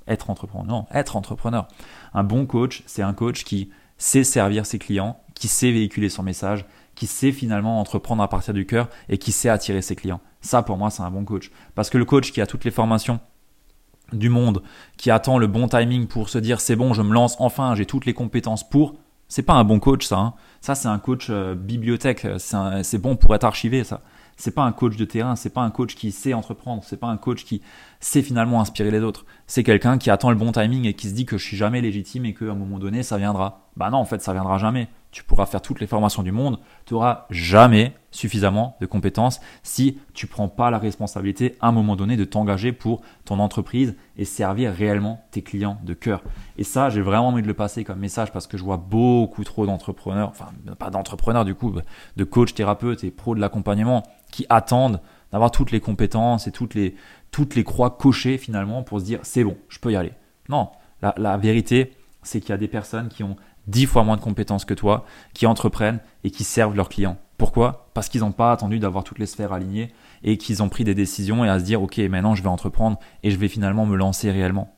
être 0.07 0.29
entrepreneur. 0.29 0.65
Non, 0.65 0.85
être 0.91 1.15
entrepreneur. 1.15 1.67
Un 2.13 2.23
bon 2.23 2.45
coach, 2.45 2.83
c'est 2.85 3.01
un 3.01 3.13
coach 3.13 3.43
qui 3.43 3.71
sait 3.97 4.23
servir 4.23 4.65
ses 4.65 4.79
clients, 4.79 5.19
qui 5.33 5.47
sait 5.47 5.71
véhiculer 5.71 6.09
son 6.09 6.23
message, 6.23 6.65
qui 6.95 7.07
sait 7.07 7.31
finalement 7.31 7.79
entreprendre 7.79 8.21
à 8.23 8.27
partir 8.27 8.53
du 8.53 8.65
cœur 8.65 8.89
et 9.09 9.17
qui 9.17 9.31
sait 9.31 9.49
attirer 9.49 9.81
ses 9.81 9.95
clients. 9.95 10.21
Ça, 10.41 10.61
pour 10.61 10.77
moi, 10.77 10.89
c'est 10.89 11.03
un 11.03 11.11
bon 11.11 11.25
coach. 11.25 11.51
Parce 11.75 11.89
que 11.89 11.97
le 11.97 12.05
coach 12.05 12.31
qui 12.31 12.41
a 12.41 12.47
toutes 12.47 12.65
les 12.65 12.71
formations 12.71 13.19
du 14.13 14.29
monde, 14.29 14.61
qui 14.95 15.11
attend 15.11 15.37
le 15.37 15.47
bon 15.47 15.67
timing 15.67 16.07
pour 16.07 16.29
se 16.29 16.37
dire 16.37 16.61
c'est 16.61 16.75
bon, 16.75 16.93
je 16.93 17.01
me 17.01 17.13
lance 17.13 17.35
enfin, 17.39 17.75
j'ai 17.75 17.85
toutes 17.85 18.05
les 18.05 18.13
compétences 18.13 18.67
pour, 18.67 18.95
c'est 19.27 19.43
pas 19.43 19.53
un 19.53 19.65
bon 19.65 19.79
coach, 19.79 20.05
ça. 20.05 20.17
Hein. 20.17 20.33
Ça, 20.61 20.75
c'est 20.75 20.87
un 20.87 20.99
coach 20.99 21.27
euh, 21.29 21.55
bibliothèque. 21.55 22.25
C'est 22.37 22.97
bon 22.97 23.15
pour 23.15 23.35
être 23.35 23.43
archivé, 23.43 23.83
ça 23.83 24.01
c'est 24.37 24.53
pas 24.53 24.63
un 24.63 24.71
coach 24.71 24.95
de 24.95 25.05
terrain, 25.05 25.35
c'est 25.35 25.49
pas 25.49 25.61
un 25.61 25.71
coach 25.71 25.95
qui 25.95 26.11
sait 26.11 26.33
entreprendre, 26.33 26.83
c'est 26.85 26.97
pas 26.97 27.07
un 27.07 27.17
coach 27.17 27.43
qui 27.43 27.61
sait 27.99 28.21
finalement 28.21 28.61
inspirer 28.61 28.91
les 28.91 29.01
autres. 29.01 29.25
C'est 29.47 29.63
quelqu'un 29.63 29.97
qui 29.97 30.09
attend 30.09 30.29
le 30.29 30.37
bon 30.37 30.51
timing 30.51 30.85
et 30.85 30.93
qui 30.93 31.09
se 31.09 31.13
dit 31.13 31.25
que 31.25 31.37
je 31.37 31.43
suis 31.43 31.57
jamais 31.57 31.81
légitime 31.81 32.25
et 32.25 32.33
qu'à 32.33 32.45
un 32.45 32.55
moment 32.55 32.79
donné 32.79 33.03
ça 33.03 33.17
viendra. 33.17 33.67
Bah 33.75 33.89
non, 33.91 33.97
en 33.97 34.05
fait, 34.05 34.21
ça 34.21 34.33
viendra 34.33 34.57
jamais. 34.57 34.87
Tu 35.11 35.23
pourras 35.23 35.45
faire 35.45 35.61
toutes 35.61 35.79
les 35.79 35.87
formations 35.87 36.21
du 36.21 36.31
monde, 36.31 36.59
tu 36.85 36.93
auras 36.93 37.25
jamais 37.29 37.93
suffisamment 38.11 38.75
de 38.81 38.85
compétences 38.85 39.39
si 39.63 39.99
tu 40.13 40.27
prends 40.27 40.49
pas 40.49 40.69
la 40.69 40.79
responsabilité 40.79 41.55
à 41.61 41.69
un 41.69 41.71
moment 41.71 41.95
donné 41.95 42.17
de 42.17 42.23
t'engager 42.23 42.71
pour 42.71 43.01
ton 43.23 43.39
entreprise 43.39 43.95
et 44.17 44.25
servir 44.25 44.73
réellement 44.73 45.23
tes 45.31 45.41
clients 45.41 45.79
de 45.83 45.93
cœur. 45.93 46.23
Et 46.57 46.63
ça, 46.63 46.89
j'ai 46.89 47.01
vraiment 47.01 47.29
envie 47.29 47.41
de 47.41 47.47
le 47.47 47.53
passer 47.53 47.83
comme 47.83 47.99
message 47.99 48.31
parce 48.31 48.47
que 48.47 48.57
je 48.57 48.63
vois 48.63 48.77
beaucoup 48.77 49.43
trop 49.43 49.65
d'entrepreneurs, 49.65 50.29
enfin 50.29 50.49
pas 50.77 50.89
d'entrepreneurs 50.89 51.45
du 51.45 51.55
coup, 51.55 51.73
de 52.17 52.23
coachs, 52.23 52.53
thérapeutes 52.53 53.03
et 53.03 53.11
pros 53.11 53.33
de 53.33 53.39
l'accompagnement 53.39 54.03
qui 54.37 54.45
attendent 54.49 55.01
d'avoir 55.31 55.49
toutes 55.49 55.71
les 55.71 55.79
compétences 55.79 56.45
et 56.45 56.51
toutes 56.51 56.75
les, 56.75 56.93
toutes 57.31 57.55
les 57.55 57.63
croix 57.63 57.97
cochées 57.97 58.37
finalement 58.37 58.83
pour 58.83 58.99
se 58.99 59.05
dire 59.05 59.19
c'est 59.23 59.43
bon, 59.43 59.57
je 59.67 59.79
peux 59.79 59.91
y 59.91 59.95
aller. 59.95 60.13
Non, 60.47 60.69
la, 61.01 61.37
vérité, 61.37 61.91
c'est 62.21 62.39
qu'il 62.39 62.51
y 62.51 62.53
a 62.53 62.57
des 62.57 62.67
personnes 62.67 63.09
qui 63.09 63.23
ont 63.23 63.35
dix 63.65 63.87
fois 63.87 64.03
moins 64.03 64.15
de 64.15 64.21
compétences 64.21 64.63
que 64.63 64.75
toi, 64.75 65.05
qui 65.33 65.47
entreprennent 65.47 66.01
et 66.23 66.29
qui 66.29 66.43
servent 66.43 66.75
leurs 66.75 66.87
clients. 66.87 67.17
Pourquoi? 67.39 67.89
Parce 67.95 68.09
qu'ils 68.09 68.21
n'ont 68.21 68.31
pas 68.31 68.51
attendu 68.51 68.77
d'avoir 68.77 69.03
toutes 69.03 69.17
les 69.17 69.25
sphères 69.25 69.53
alignées 69.53 69.91
et 70.23 70.37
qu'ils 70.37 70.61
ont 70.61 70.69
pris 70.69 70.83
des 70.83 70.93
décisions 70.93 71.43
et 71.43 71.49
à 71.49 71.57
se 71.57 71.63
dire 71.63 71.81
ok 71.81 71.97
maintenant 71.97 72.35
je 72.35 72.43
vais 72.43 72.49
entreprendre 72.49 72.99
et 73.23 73.31
je 73.31 73.37
vais 73.37 73.47
finalement 73.47 73.87
me 73.87 73.97
lancer 73.97 74.29
réellement. 74.29 74.71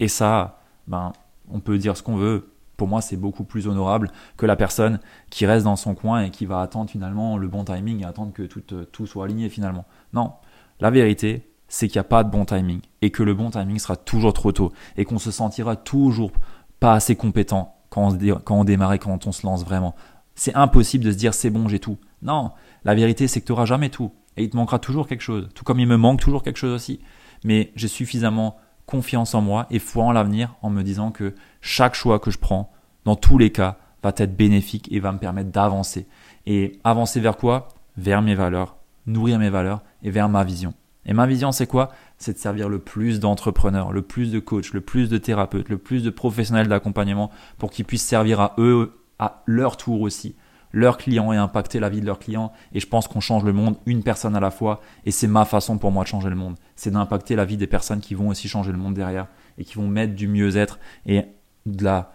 Et 0.00 0.08
ça, 0.08 0.58
ben 0.88 1.12
on 1.48 1.60
peut 1.60 1.78
dire 1.78 1.96
ce 1.96 2.02
qu'on 2.02 2.16
veut. 2.16 2.52
Pour 2.76 2.88
moi, 2.88 3.00
c'est 3.00 3.16
beaucoup 3.16 3.44
plus 3.44 3.68
honorable 3.68 4.10
que 4.36 4.46
la 4.46 4.56
personne 4.56 5.00
qui 5.30 5.46
reste 5.46 5.64
dans 5.64 5.76
son 5.76 5.94
coin 5.94 6.22
et 6.22 6.30
qui 6.30 6.46
va 6.46 6.60
attendre 6.60 6.90
finalement 6.90 7.36
le 7.36 7.48
bon 7.48 7.64
timing 7.64 8.02
et 8.02 8.04
attendre 8.04 8.32
que 8.32 8.42
tout, 8.42 8.62
euh, 8.72 9.06
soit 9.06 9.24
aligné 9.24 9.48
finalement. 9.48 9.84
Non, 10.12 10.32
la 10.80 10.90
vérité, 10.90 11.50
c'est 11.68 11.88
qu'il 11.88 11.98
n'y 11.98 12.06
a 12.06 12.08
pas 12.08 12.24
de 12.24 12.30
bon 12.30 12.44
timing 12.44 12.80
et 13.02 13.10
que 13.10 13.22
le 13.22 13.34
bon 13.34 13.50
timing 13.50 13.78
sera 13.78 13.96
toujours 13.96 14.32
trop 14.32 14.52
tôt 14.52 14.72
et 14.96 15.04
qu'on 15.04 15.18
se 15.18 15.30
sentira 15.30 15.76
toujours 15.76 16.32
pas 16.80 16.94
assez 16.94 17.16
compétent 17.16 17.76
quand 17.90 18.12
on, 18.12 18.38
quand 18.40 18.60
on 18.60 18.64
démarre 18.64 18.92
et 18.92 18.98
quand 18.98 19.26
on 19.26 19.32
se 19.32 19.46
lance 19.46 19.64
vraiment. 19.64 19.94
C'est 20.34 20.54
impossible 20.54 21.04
de 21.04 21.12
se 21.12 21.16
dire 21.16 21.32
c'est 21.32 21.50
bon, 21.50 21.68
j'ai 21.68 21.78
tout. 21.78 21.98
Non, 22.22 22.50
la 22.84 22.94
vérité, 22.94 23.28
c'est 23.28 23.40
que 23.40 23.46
tu 23.46 23.52
n'auras 23.52 23.66
jamais 23.66 23.88
tout 23.88 24.12
et 24.36 24.42
il 24.42 24.50
te 24.50 24.56
manquera 24.56 24.78
toujours 24.78 25.06
quelque 25.06 25.20
chose, 25.20 25.48
tout 25.54 25.64
comme 25.64 25.78
il 25.78 25.86
me 25.86 25.96
manque 25.96 26.20
toujours 26.20 26.42
quelque 26.42 26.56
chose 26.56 26.72
aussi. 26.72 27.00
Mais 27.44 27.72
j'ai 27.76 27.88
suffisamment 27.88 28.56
confiance 28.86 29.34
en 29.34 29.40
moi 29.40 29.66
et 29.70 29.78
foi 29.78 30.04
en 30.04 30.12
l'avenir 30.12 30.56
en 30.62 30.70
me 30.70 30.82
disant 30.82 31.10
que 31.10 31.34
chaque 31.60 31.94
choix 31.94 32.18
que 32.18 32.30
je 32.30 32.38
prends, 32.38 32.72
dans 33.04 33.16
tous 33.16 33.38
les 33.38 33.50
cas, 33.50 33.78
va 34.02 34.12
être 34.16 34.36
bénéfique 34.36 34.88
et 34.92 35.00
va 35.00 35.12
me 35.12 35.18
permettre 35.18 35.50
d'avancer. 35.50 36.06
Et 36.46 36.78
avancer 36.84 37.20
vers 37.20 37.36
quoi? 37.36 37.68
Vers 37.96 38.22
mes 38.22 38.34
valeurs, 38.34 38.76
nourrir 39.06 39.38
mes 39.38 39.50
valeurs 39.50 39.82
et 40.02 40.10
vers 40.10 40.28
ma 40.28 40.44
vision. 40.44 40.74
Et 41.06 41.12
ma 41.12 41.26
vision, 41.26 41.52
c'est 41.52 41.66
quoi? 41.66 41.90
C'est 42.18 42.34
de 42.34 42.38
servir 42.38 42.68
le 42.68 42.78
plus 42.78 43.20
d'entrepreneurs, 43.20 43.92
le 43.92 44.02
plus 44.02 44.30
de 44.30 44.38
coachs, 44.38 44.72
le 44.72 44.80
plus 44.80 45.08
de 45.08 45.18
thérapeutes, 45.18 45.68
le 45.68 45.78
plus 45.78 46.02
de 46.02 46.10
professionnels 46.10 46.68
d'accompagnement 46.68 47.30
pour 47.58 47.70
qu'ils 47.70 47.84
puissent 47.84 48.06
servir 48.06 48.40
à 48.40 48.54
eux, 48.58 48.98
à 49.18 49.42
leur 49.46 49.76
tour 49.76 50.00
aussi, 50.00 50.34
leurs 50.74 50.98
clients 50.98 51.32
et 51.32 51.36
impacter 51.36 51.78
la 51.78 51.88
vie 51.88 52.00
de 52.00 52.06
leurs 52.06 52.18
clients. 52.18 52.52
Et 52.72 52.80
je 52.80 52.86
pense 52.86 53.06
qu'on 53.06 53.20
change 53.20 53.44
le 53.44 53.52
monde 53.52 53.76
une 53.86 54.02
personne 54.02 54.34
à 54.34 54.40
la 54.40 54.50
fois. 54.50 54.80
Et 55.06 55.12
c'est 55.12 55.28
ma 55.28 55.44
façon 55.44 55.78
pour 55.78 55.92
moi 55.92 56.02
de 56.02 56.08
changer 56.08 56.28
le 56.28 56.34
monde. 56.34 56.56
C'est 56.74 56.90
d'impacter 56.90 57.36
la 57.36 57.44
vie 57.44 57.56
des 57.56 57.68
personnes 57.68 58.00
qui 58.00 58.14
vont 58.14 58.28
aussi 58.28 58.48
changer 58.48 58.72
le 58.72 58.78
monde 58.78 58.94
derrière 58.94 59.28
et 59.56 59.64
qui 59.64 59.76
vont 59.76 59.86
mettre 59.86 60.14
du 60.14 60.26
mieux-être 60.26 60.80
et 61.06 61.22
de 61.64 61.84
la 61.84 62.12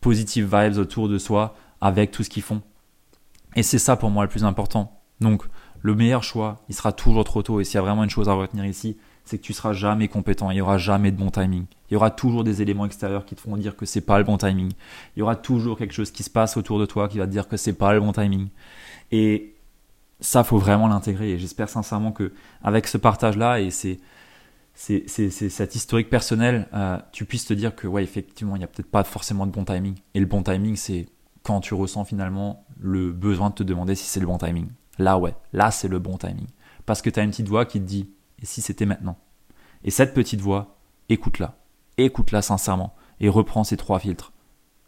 positive 0.00 0.44
vibes 0.54 0.76
autour 0.76 1.08
de 1.08 1.16
soi 1.16 1.56
avec 1.80 2.10
tout 2.10 2.22
ce 2.22 2.28
qu'ils 2.28 2.42
font. 2.42 2.60
Et 3.56 3.62
c'est 3.62 3.78
ça 3.78 3.96
pour 3.96 4.10
moi 4.10 4.24
le 4.24 4.30
plus 4.30 4.44
important. 4.44 5.00
Donc, 5.20 5.44
le 5.80 5.94
meilleur 5.94 6.22
choix, 6.22 6.60
il 6.68 6.74
sera 6.74 6.92
toujours 6.92 7.24
trop 7.24 7.42
tôt. 7.42 7.60
Et 7.60 7.64
s'il 7.64 7.76
y 7.76 7.78
a 7.78 7.82
vraiment 7.82 8.04
une 8.04 8.10
chose 8.10 8.28
à 8.28 8.34
retenir 8.34 8.66
ici, 8.66 8.98
c'est 9.24 9.38
que 9.38 9.42
tu 9.42 9.52
seras 9.52 9.72
jamais 9.72 10.08
compétent. 10.08 10.50
Il 10.50 10.56
y 10.56 10.60
aura 10.60 10.78
jamais 10.78 11.10
de 11.10 11.16
bon 11.16 11.30
timing. 11.30 11.64
Il 11.90 11.94
y 11.94 11.96
aura 11.96 12.10
toujours 12.10 12.44
des 12.44 12.62
éléments 12.62 12.86
extérieurs 12.86 13.24
qui 13.24 13.34
te 13.34 13.40
font 13.40 13.56
dire 13.56 13.76
que 13.76 13.86
c'est 13.86 14.00
pas 14.00 14.18
le 14.18 14.24
bon 14.24 14.36
timing. 14.36 14.72
Il 15.16 15.20
y 15.20 15.22
aura 15.22 15.36
toujours 15.36 15.78
quelque 15.78 15.94
chose 15.94 16.10
qui 16.10 16.22
se 16.22 16.30
passe 16.30 16.56
autour 16.56 16.78
de 16.78 16.86
toi 16.86 17.08
qui 17.08 17.18
va 17.18 17.26
te 17.26 17.30
dire 17.30 17.48
que 17.48 17.56
c'est 17.56 17.72
pas 17.74 17.92
le 17.92 18.00
bon 18.00 18.12
timing. 18.12 18.48
Et 19.10 19.54
ça, 20.20 20.44
faut 20.44 20.58
vraiment 20.58 20.88
l'intégrer. 20.88 21.32
Et 21.32 21.38
j'espère 21.38 21.68
sincèrement 21.68 22.12
que 22.12 22.32
avec 22.62 22.88
ce 22.88 22.98
partage-là 22.98 23.60
et 23.60 23.70
c'est 23.70 24.00
c'est, 24.74 25.06
cet 25.08 25.74
historique 25.74 26.08
personnel, 26.08 26.66
euh, 26.72 26.98
tu 27.12 27.24
puisses 27.24 27.44
te 27.44 27.54
dire 27.54 27.74
que 27.74 27.86
ouais, 27.86 28.02
effectivement, 28.02 28.56
il 28.56 28.60
n'y 28.60 28.64
a 28.64 28.68
peut-être 28.68 28.90
pas 28.90 29.04
forcément 29.04 29.46
de 29.46 29.52
bon 29.52 29.64
timing. 29.64 29.96
Et 30.14 30.20
le 30.20 30.26
bon 30.26 30.42
timing, 30.42 30.76
c'est 30.76 31.06
quand 31.42 31.60
tu 31.60 31.74
ressens 31.74 32.04
finalement 32.04 32.64
le 32.80 33.12
besoin 33.12 33.50
de 33.50 33.54
te 33.54 33.62
demander 33.62 33.94
si 33.94 34.06
c'est 34.06 34.20
le 34.20 34.26
bon 34.26 34.38
timing. 34.38 34.68
Là, 34.98 35.18
ouais, 35.18 35.34
là, 35.52 35.70
c'est 35.70 35.88
le 35.88 35.98
bon 35.98 36.16
timing. 36.16 36.46
Parce 36.86 37.02
que 37.02 37.10
tu 37.10 37.20
as 37.20 37.22
une 37.22 37.30
petite 37.30 37.48
voix 37.48 37.64
qui 37.64 37.80
te 37.80 37.84
dit, 37.84 38.10
et 38.42 38.46
si 38.46 38.60
c'était 38.60 38.86
maintenant? 38.86 39.16
Et 39.84 39.90
cette 39.90 40.14
petite 40.14 40.40
voix, 40.40 40.76
écoute-la. 41.08 41.56
Écoute-la 41.96 42.42
sincèrement. 42.42 42.94
Et 43.20 43.28
reprends 43.28 43.64
ces 43.64 43.76
trois 43.76 44.00
filtres. 44.00 44.32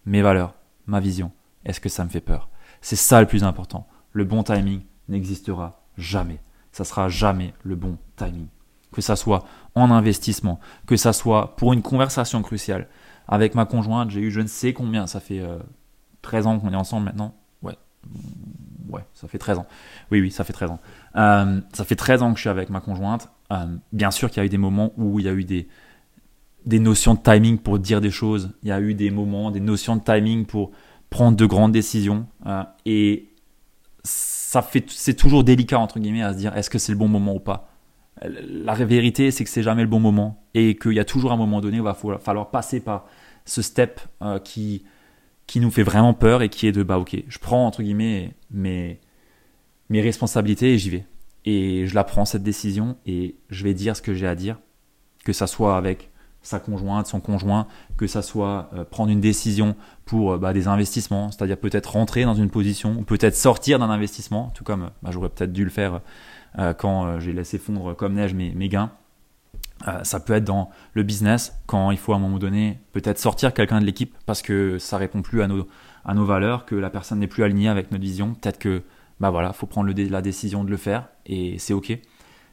Mes 0.06 0.22
valeurs, 0.22 0.54
ma 0.86 1.00
vision. 1.00 1.30
Est-ce 1.64 1.80
que 1.80 1.88
ça 1.88 2.04
me 2.04 2.10
fait 2.10 2.20
peur? 2.20 2.50
C'est 2.80 2.96
ça 2.96 3.20
le 3.20 3.26
plus 3.26 3.44
important. 3.44 3.86
Le 4.12 4.24
bon 4.24 4.42
timing 4.42 4.82
n'existera 5.08 5.84
jamais. 5.96 6.40
Ça 6.72 6.84
sera 6.84 7.08
jamais 7.08 7.54
le 7.62 7.76
bon 7.76 7.96
timing. 8.16 8.48
Que 8.92 9.00
ça 9.00 9.16
soit 9.16 9.44
en 9.74 9.90
investissement, 9.90 10.60
que 10.86 10.96
ça 10.96 11.12
soit 11.12 11.56
pour 11.56 11.72
une 11.72 11.82
conversation 11.82 12.42
cruciale. 12.42 12.88
Avec 13.26 13.54
ma 13.54 13.64
conjointe, 13.64 14.10
j'ai 14.10 14.20
eu 14.20 14.30
je 14.30 14.40
ne 14.40 14.46
sais 14.46 14.72
combien, 14.72 15.06
ça 15.06 15.20
fait 15.20 15.42
13 16.22 16.46
euh, 16.46 16.50
ans 16.50 16.58
qu'on 16.58 16.72
est 16.72 16.76
ensemble 16.76 17.06
maintenant. 17.06 17.34
Ouais, 17.62 17.76
ouais, 18.88 19.04
ça 19.14 19.26
fait 19.28 19.38
13 19.38 19.58
ans. 19.58 19.66
Oui, 20.10 20.20
oui, 20.20 20.30
ça 20.30 20.44
fait 20.44 20.52
13 20.52 20.72
ans. 20.72 20.80
Euh, 21.16 21.60
ça 21.72 21.84
fait 21.84 21.96
13 21.96 22.22
ans 22.22 22.30
que 22.32 22.36
je 22.36 22.42
suis 22.42 22.50
avec 22.50 22.70
ma 22.70 22.80
conjointe. 22.80 23.30
Euh, 23.54 23.66
bien 23.92 24.10
sûr 24.10 24.30
qu'il 24.30 24.38
y 24.38 24.42
a 24.42 24.46
eu 24.46 24.50
des 24.50 24.58
moments 24.58 24.92
où 24.96 25.20
il 25.20 25.26
y 25.26 25.28
a 25.28 25.32
eu 25.32 25.44
des, 25.44 25.68
des 26.66 26.78
notions 26.78 27.14
de 27.14 27.20
timing 27.20 27.58
pour 27.58 27.78
dire 27.78 28.00
des 28.00 28.10
choses. 28.10 28.50
Il 28.62 28.68
y 28.68 28.72
a 28.72 28.80
eu 28.80 28.94
des 28.94 29.10
moments, 29.10 29.50
des 29.50 29.60
notions 29.60 29.96
de 29.96 30.02
timing 30.02 30.44
pour 30.46 30.72
prendre 31.10 31.36
de 31.36 31.46
grandes 31.46 31.72
décisions. 31.72 32.26
Euh, 32.46 32.62
et 32.84 33.28
ça 34.02 34.62
fait, 34.62 34.84
c'est 34.90 35.14
toujours 35.14 35.44
délicat, 35.44 35.78
entre 35.78 35.98
guillemets, 35.98 36.22
à 36.22 36.32
se 36.32 36.38
dire 36.38 36.56
est-ce 36.56 36.70
que 36.70 36.78
c'est 36.78 36.92
le 36.92 36.98
bon 36.98 37.08
moment 37.08 37.34
ou 37.34 37.40
pas? 37.40 37.70
La 38.22 38.74
vérité, 38.74 39.30
c'est 39.30 39.44
que 39.44 39.50
c'est 39.50 39.62
jamais 39.62 39.82
le 39.82 39.88
bon 39.88 40.00
moment. 40.00 40.44
Et 40.54 40.76
qu'il 40.76 40.92
y 40.92 41.00
a 41.00 41.04
toujours 41.04 41.32
un 41.32 41.36
moment 41.36 41.60
donné 41.60 41.80
où 41.80 41.82
il 41.82 41.92
va 41.92 42.18
falloir 42.18 42.50
passer 42.50 42.80
par 42.80 43.06
ce 43.44 43.60
step 43.60 44.00
qui, 44.44 44.84
qui 45.46 45.60
nous 45.60 45.70
fait 45.70 45.82
vraiment 45.82 46.14
peur 46.14 46.42
et 46.42 46.48
qui 46.48 46.66
est 46.66 46.72
de 46.72 46.82
bah 46.82 46.98
ok, 46.98 47.16
je 47.28 47.38
prends 47.38 47.66
entre 47.66 47.82
guillemets 47.82 48.34
mes, 48.50 49.00
mes 49.90 50.00
responsabilités 50.00 50.72
et 50.74 50.78
j'y 50.78 50.90
vais. 50.90 51.04
Et 51.44 51.86
je 51.86 51.94
la 51.94 52.04
prends 52.04 52.24
cette 52.24 52.42
décision 52.42 52.96
et 53.06 53.36
je 53.50 53.64
vais 53.64 53.74
dire 53.74 53.96
ce 53.96 54.02
que 54.02 54.14
j'ai 54.14 54.26
à 54.26 54.34
dire, 54.34 54.58
que 55.24 55.32
ça 55.32 55.46
soit 55.46 55.76
avec 55.76 56.10
sa 56.44 56.60
conjointe, 56.60 57.06
son 57.06 57.20
conjoint, 57.20 57.66
que 57.96 58.06
ça 58.06 58.22
soit 58.22 58.70
euh, 58.74 58.84
prendre 58.84 59.10
une 59.10 59.20
décision 59.20 59.74
pour 60.04 60.32
euh, 60.32 60.38
bah, 60.38 60.52
des 60.52 60.68
investissements, 60.68 61.32
c'est-à-dire 61.32 61.56
peut-être 61.56 61.92
rentrer 61.92 62.24
dans 62.24 62.34
une 62.34 62.50
position, 62.50 62.96
ou 62.98 63.02
peut-être 63.02 63.34
sortir 63.34 63.78
d'un 63.78 63.90
investissement, 63.90 64.52
tout 64.54 64.62
comme 64.62 64.90
bah, 65.02 65.10
j'aurais 65.10 65.30
peut-être 65.30 65.52
dû 65.52 65.64
le 65.64 65.70
faire 65.70 66.00
euh, 66.58 66.74
quand 66.74 67.18
j'ai 67.18 67.32
laissé 67.32 67.58
fondre 67.58 67.96
comme 67.96 68.14
neige 68.14 68.34
mes, 68.34 68.68
gains. 68.68 68.92
Ça 70.02 70.18
peut 70.18 70.32
être 70.32 70.44
dans 70.44 70.70
le 70.94 71.02
business, 71.02 71.58
quand 71.66 71.90
il 71.90 71.98
faut 71.98 72.14
à 72.14 72.16
un 72.16 72.18
moment 72.18 72.38
donné 72.38 72.78
peut-être 72.92 73.18
sortir 73.18 73.52
quelqu'un 73.52 73.80
de 73.80 73.84
l'équipe 73.84 74.16
parce 74.24 74.40
que 74.40 74.78
ça 74.78 74.96
répond 74.96 75.20
plus 75.20 75.42
à 75.42 75.46
nos, 75.46 75.66
à 76.06 76.14
nos 76.14 76.24
valeurs, 76.24 76.64
que 76.64 76.74
la 76.74 76.88
personne 76.88 77.18
n'est 77.18 77.26
plus 77.26 77.42
alignée 77.42 77.68
avec 77.68 77.90
notre 77.90 78.02
vision. 78.02 78.34
Peut-être 78.34 78.58
que 78.58 78.82
bah 79.20 79.30
voilà, 79.30 79.52
faut 79.52 79.66
prendre 79.66 79.92
la 79.92 80.22
décision 80.22 80.64
de 80.64 80.70
le 80.70 80.76
faire 80.76 81.08
et 81.26 81.58
c'est 81.58 81.72
ok. 81.72 81.98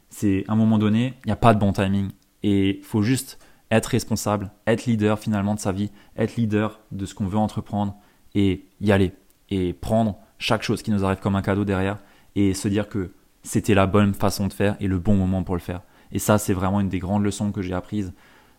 C'est 0.08 0.44
à 0.48 0.52
un 0.52 0.56
moment 0.56 0.78
donné, 0.78 1.14
il 1.24 1.28
n'y 1.28 1.32
a 1.32 1.36
pas 1.36 1.54
de 1.54 1.58
bon 1.58 1.72
timing 1.72 2.10
et 2.42 2.80
faut 2.82 3.02
juste 3.02 3.38
être 3.70 3.86
responsable, 3.86 4.50
être 4.66 4.84
leader 4.84 5.18
finalement 5.18 5.54
de 5.54 5.60
sa 5.60 5.72
vie, 5.72 5.90
être 6.16 6.36
leader 6.36 6.80
de 6.90 7.06
ce 7.06 7.14
qu'on 7.14 7.26
veut 7.26 7.38
entreprendre 7.38 7.96
et 8.34 8.66
y 8.80 8.92
aller 8.92 9.12
et 9.48 9.72
prendre 9.72 10.18
chaque 10.38 10.62
chose 10.62 10.82
qui 10.82 10.90
nous 10.90 11.04
arrive 11.04 11.20
comme 11.20 11.36
un 11.36 11.42
cadeau 11.42 11.64
derrière 11.64 11.98
et 12.34 12.54
se 12.54 12.68
dire 12.68 12.88
que 12.88 13.12
c'était 13.42 13.74
la 13.74 13.86
bonne 13.86 14.14
façon 14.14 14.46
de 14.46 14.52
faire 14.52 14.76
et 14.80 14.86
le 14.86 14.98
bon 14.98 15.14
moment 15.16 15.42
pour 15.42 15.54
le 15.54 15.60
faire. 15.60 15.82
Et 16.12 16.18
ça, 16.18 16.38
c'est 16.38 16.52
vraiment 16.52 16.80
une 16.80 16.88
des 16.88 16.98
grandes 16.98 17.24
leçons 17.24 17.50
que 17.52 17.62
j'ai 17.62 17.72
apprises 17.72 18.12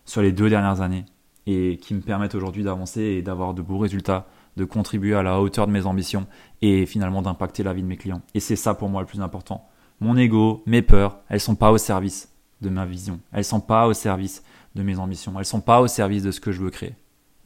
sur 0.04 0.20
les 0.20 0.32
deux 0.32 0.50
dernières 0.50 0.80
années 0.80 1.04
et 1.46 1.78
qui 1.78 1.94
me 1.94 2.00
permettent 2.00 2.34
aujourd'hui 2.34 2.64
d'avancer 2.64 3.00
et 3.00 3.22
d'avoir 3.22 3.54
de 3.54 3.62
beaux 3.62 3.78
résultats, 3.78 4.26
de 4.56 4.64
contribuer 4.64 5.14
à 5.14 5.22
la 5.22 5.40
hauteur 5.40 5.66
de 5.66 5.72
mes 5.72 5.86
ambitions 5.86 6.26
et 6.62 6.86
finalement 6.86 7.22
d'impacter 7.22 7.62
la 7.62 7.72
vie 7.72 7.82
de 7.82 7.86
mes 7.86 7.96
clients. 7.96 8.22
Et 8.34 8.40
c'est 8.40 8.56
ça 8.56 8.74
pour 8.74 8.88
moi 8.88 9.00
le 9.00 9.06
plus 9.06 9.20
important. 9.20 9.68
Mon 10.00 10.16
ego, 10.16 10.62
mes 10.66 10.82
peurs, 10.82 11.18
elles 11.28 11.40
sont 11.40 11.54
pas 11.54 11.70
au 11.70 11.78
service 11.78 12.32
de 12.60 12.68
ma 12.68 12.86
vision. 12.86 13.20
Elles 13.32 13.44
sont 13.44 13.60
pas 13.60 13.86
au 13.86 13.92
service 13.92 14.42
de 14.74 14.82
mes 14.82 14.98
ambitions. 14.98 15.38
Elles 15.38 15.44
sont 15.44 15.60
pas 15.60 15.80
au 15.80 15.86
service 15.86 16.22
de 16.22 16.30
ce 16.30 16.40
que 16.40 16.52
je 16.52 16.62
veux 16.62 16.70
créer. 16.70 16.94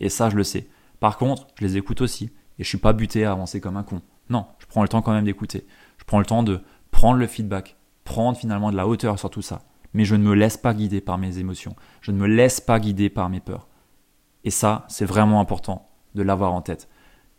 Et 0.00 0.08
ça, 0.08 0.30
je 0.30 0.36
le 0.36 0.44
sais. 0.44 0.68
Par 1.00 1.18
contre, 1.18 1.46
je 1.58 1.64
les 1.64 1.76
écoute 1.76 2.00
aussi. 2.00 2.30
Et 2.58 2.64
je 2.64 2.68
suis 2.68 2.78
pas 2.78 2.92
buté 2.92 3.24
à 3.24 3.32
avancer 3.32 3.60
comme 3.60 3.76
un 3.76 3.82
con. 3.82 4.02
Non, 4.30 4.46
je 4.58 4.66
prends 4.66 4.82
le 4.82 4.88
temps 4.88 5.02
quand 5.02 5.12
même 5.12 5.24
d'écouter. 5.24 5.66
Je 5.98 6.04
prends 6.04 6.18
le 6.18 6.26
temps 6.26 6.42
de 6.42 6.60
prendre 6.90 7.18
le 7.18 7.26
feedback, 7.26 7.76
prendre 8.04 8.36
finalement 8.36 8.70
de 8.70 8.76
la 8.76 8.88
hauteur 8.88 9.18
sur 9.18 9.30
tout 9.30 9.42
ça 9.42 9.62
mais 9.94 10.04
je 10.04 10.14
ne 10.14 10.22
me 10.22 10.34
laisse 10.34 10.56
pas 10.56 10.74
guider 10.74 11.00
par 11.00 11.18
mes 11.18 11.38
émotions, 11.38 11.74
je 12.00 12.12
ne 12.12 12.18
me 12.18 12.26
laisse 12.26 12.60
pas 12.60 12.80
guider 12.80 13.08
par 13.08 13.28
mes 13.28 13.40
peurs. 13.40 13.68
Et 14.44 14.50
ça, 14.50 14.84
c'est 14.88 15.04
vraiment 15.04 15.40
important 15.40 15.88
de 16.14 16.22
l'avoir 16.22 16.52
en 16.52 16.62
tête. 16.62 16.88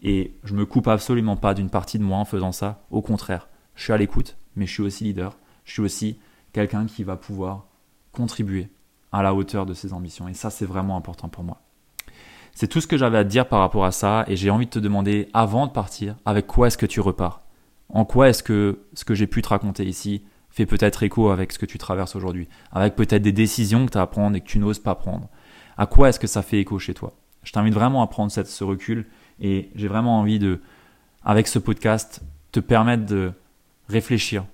Et 0.02 0.36
je 0.44 0.54
me 0.54 0.66
coupe 0.66 0.88
absolument 0.88 1.36
pas 1.36 1.54
d'une 1.54 1.70
partie 1.70 2.00
de 2.00 2.04
moi 2.04 2.18
en 2.18 2.26
faisant 2.26 2.52
ça. 2.52 2.86
Au 2.90 3.02
contraire, 3.02 3.50
je 3.76 3.84
suis 3.84 3.94
à 3.94 3.98
l'écoute, 3.98 4.38
mais 4.56 4.66
je 4.66 4.74
suis 4.74 4.84
aussi 4.84 5.04
leader. 5.04 5.38
Je 5.66 5.74
suis 5.74 5.82
aussi 5.82 6.20
quelqu'un 6.54 6.86
qui 6.86 7.04
va 7.04 7.16
pouvoir 7.16 7.66
contribuer 8.12 8.70
à 9.12 9.24
la 9.24 9.34
hauteur 9.34 9.66
de 9.66 9.74
ses 9.74 9.94
ambitions. 9.94 10.28
Et 10.28 10.34
ça, 10.34 10.50
c'est 10.50 10.66
vraiment 10.66 10.96
important 10.96 11.30
pour 11.30 11.44
moi. 11.44 11.62
C'est 12.54 12.68
tout 12.68 12.82
ce 12.82 12.88
que 12.88 12.98
j'avais 12.98 13.18
à 13.18 13.24
te 13.24 13.30
dire 13.30 13.48
par 13.48 13.60
rapport 13.60 13.86
à 13.86 13.92
ça. 13.92 14.26
Et 14.28 14.36
j'ai 14.36 14.50
envie 14.50 14.66
de 14.66 14.72
te 14.72 14.80
demander, 14.80 15.30
avant 15.34 15.68
de 15.68 15.72
partir, 15.72 16.16
avec 16.26 16.48
quoi 16.48 16.68
est-ce 16.68 16.78
que 16.78 16.86
tu 16.86 17.02
repars? 17.02 17.42
En 17.90 18.06
quoi 18.06 18.30
est-ce 18.30 18.44
que 18.44 18.80
ce 18.94 19.04
que 19.04 19.16
j'ai 19.16 19.28
pu 19.28 19.42
te 19.42 19.50
raconter 19.50 19.86
ici 19.86 20.24
fait 20.50 20.66
peut-être 20.66 21.04
écho 21.04 21.30
avec 21.30 21.52
ce 21.52 21.60
que 21.60 21.66
tu 21.66 21.78
traverses 21.78 22.16
aujourd'hui, 22.16 22.48
avec 22.72 22.96
peut-être 22.96 23.22
des 23.22 23.32
décisions 23.32 23.86
que 23.86 23.92
tu 23.92 23.98
as 23.98 24.02
à 24.02 24.08
prendre 24.08 24.36
et 24.36 24.42
que 24.42 24.48
tu 24.48 24.60
n'oses 24.60 24.80
pas 24.80 24.96
prendre? 24.96 25.28
À 25.78 25.86
quoi 25.86 26.10
est-ce 26.10 26.20
que 26.20 26.28
ça 26.28 26.42
fait 26.42 26.60
écho 26.60 26.78
chez 26.80 26.94
toi? 26.94 27.14
Je 27.44 27.52
t'invite 27.52 27.74
vraiment 27.74 28.02
à 28.02 28.08
prendre 28.08 28.32
cette, 28.32 28.48
ce 28.48 28.64
recul 28.64 29.08
et 29.42 29.70
j'ai 29.76 29.88
vraiment 29.88 30.20
envie 30.20 30.40
de, 30.40 30.60
avec 31.24 31.48
ce 31.48 31.60
podcast, 31.60 32.22
te 32.52 32.60
permettre 32.60 33.06
de 33.06 33.32
réfléchir, 33.88 34.46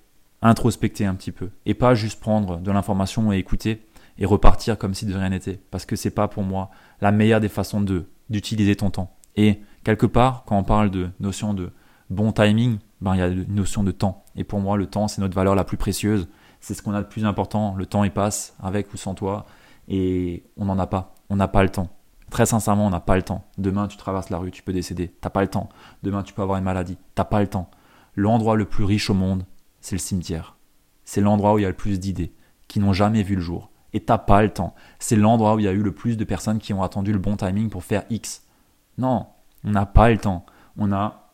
introspecter 0.42 1.06
un 1.06 1.14
petit 1.14 1.32
peu 1.32 1.50
et 1.64 1.74
pas 1.74 1.94
juste 1.94 2.20
prendre 2.20 2.58
de 2.58 2.70
l'information 2.70 3.32
et 3.32 3.38
écouter 3.38 3.82
et 4.18 4.26
repartir 4.26 4.78
comme 4.78 4.94
si 4.94 5.06
de 5.06 5.14
rien 5.14 5.28
n'était 5.28 5.60
parce 5.70 5.84
que 5.84 5.96
c'est 5.96 6.10
pas 6.10 6.28
pour 6.28 6.42
moi 6.42 6.70
la 7.00 7.12
meilleure 7.12 7.40
des 7.40 7.48
façons 7.48 7.80
de 7.80 8.06
d'utiliser 8.28 8.76
ton 8.76 8.90
temps. 8.90 9.16
Et 9.36 9.60
quelque 9.84 10.06
part, 10.06 10.44
quand 10.46 10.58
on 10.58 10.64
parle 10.64 10.90
de 10.90 11.10
notion 11.20 11.54
de 11.54 11.70
bon 12.10 12.32
timing, 12.32 12.78
ben, 13.00 13.14
il 13.14 13.18
y 13.18 13.22
a 13.22 13.28
une 13.28 13.54
notion 13.54 13.84
de 13.84 13.92
temps. 13.92 14.24
Et 14.34 14.44
pour 14.44 14.60
moi, 14.60 14.76
le 14.76 14.86
temps, 14.86 15.08
c'est 15.08 15.20
notre 15.20 15.34
valeur 15.34 15.54
la 15.54 15.64
plus 15.64 15.76
précieuse. 15.76 16.28
C'est 16.60 16.74
ce 16.74 16.82
qu'on 16.82 16.94
a 16.94 17.02
de 17.02 17.06
plus 17.06 17.24
important. 17.24 17.74
Le 17.76 17.86
temps, 17.86 18.04
il 18.04 18.10
passe 18.10 18.56
avec 18.60 18.92
ou 18.92 18.96
sans 18.96 19.14
toi. 19.14 19.46
Et 19.88 20.44
on 20.56 20.64
n'en 20.64 20.78
a 20.78 20.86
pas. 20.86 21.14
On 21.28 21.36
n'a 21.36 21.48
pas 21.48 21.62
le 21.62 21.68
temps. 21.68 21.90
Très 22.30 22.46
sincèrement, 22.46 22.86
on 22.86 22.90
n'a 22.90 23.00
pas 23.00 23.16
le 23.16 23.22
temps. 23.22 23.44
Demain, 23.58 23.86
tu 23.88 23.96
traverses 23.96 24.30
la 24.30 24.38
rue, 24.38 24.50
tu 24.50 24.62
peux 24.62 24.72
décéder. 24.72 25.14
T'as 25.20 25.30
pas 25.30 25.42
le 25.42 25.48
temps. 25.48 25.68
Demain, 26.02 26.22
tu 26.22 26.34
peux 26.34 26.42
avoir 26.42 26.58
une 26.58 26.64
maladie. 26.64 26.98
T'as 27.14 27.24
pas 27.24 27.40
le 27.40 27.46
temps. 27.46 27.70
L'endroit 28.16 28.56
le 28.56 28.64
plus 28.64 28.84
riche 28.84 29.10
au 29.10 29.14
monde, 29.14 29.44
c'est 29.80 29.94
le 29.94 30.00
cimetière. 30.00 30.56
C'est 31.04 31.20
l'endroit 31.20 31.54
où 31.54 31.58
il 31.58 31.62
y 31.62 31.66
a 31.66 31.68
le 31.68 31.76
plus 31.76 32.00
d'idées, 32.00 32.32
qui 32.66 32.80
n'ont 32.80 32.92
jamais 32.92 33.22
vu 33.22 33.36
le 33.36 33.40
jour. 33.40 33.70
Et 33.92 34.00
t'as 34.00 34.18
pas 34.18 34.42
le 34.42 34.50
temps. 34.50 34.74
C'est 34.98 35.16
l'endroit 35.16 35.54
où 35.54 35.58
il 35.60 35.64
y 35.64 35.68
a 35.68 35.72
eu 35.72 35.82
le 35.82 35.92
plus 35.92 36.16
de 36.16 36.24
personnes 36.24 36.58
qui 36.58 36.72
ont 36.72 36.82
attendu 36.82 37.12
le 37.12 37.18
bon 37.18 37.36
timing 37.36 37.70
pour 37.70 37.84
faire 37.84 38.04
X. 38.10 38.42
Non, 38.98 39.26
on 39.64 39.70
n'a 39.70 39.86
pas 39.86 40.10
le 40.10 40.18
temps. 40.18 40.44
On 40.76 40.92
a, 40.92 41.32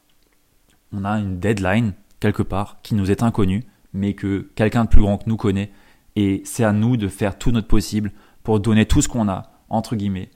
on 0.92 1.04
a 1.04 1.18
une 1.18 1.40
deadline 1.40 1.94
quelque 2.20 2.42
part 2.42 2.78
qui 2.82 2.94
nous 2.94 3.10
est 3.10 3.22
inconnue, 3.22 3.64
mais 3.92 4.14
que 4.14 4.50
quelqu'un 4.54 4.84
de 4.84 4.88
plus 4.88 5.00
grand 5.00 5.18
que 5.18 5.28
nous 5.28 5.36
connaît. 5.36 5.72
Et 6.14 6.42
c'est 6.44 6.64
à 6.64 6.72
nous 6.72 6.96
de 6.96 7.08
faire 7.08 7.38
tout 7.38 7.50
notre 7.50 7.68
possible 7.68 8.12
pour 8.42 8.60
donner 8.60 8.86
tout 8.86 9.00
ce 9.00 9.08
qu'on 9.08 9.28
a, 9.28 9.50
entre 9.68 9.96
guillemets, 9.96 10.30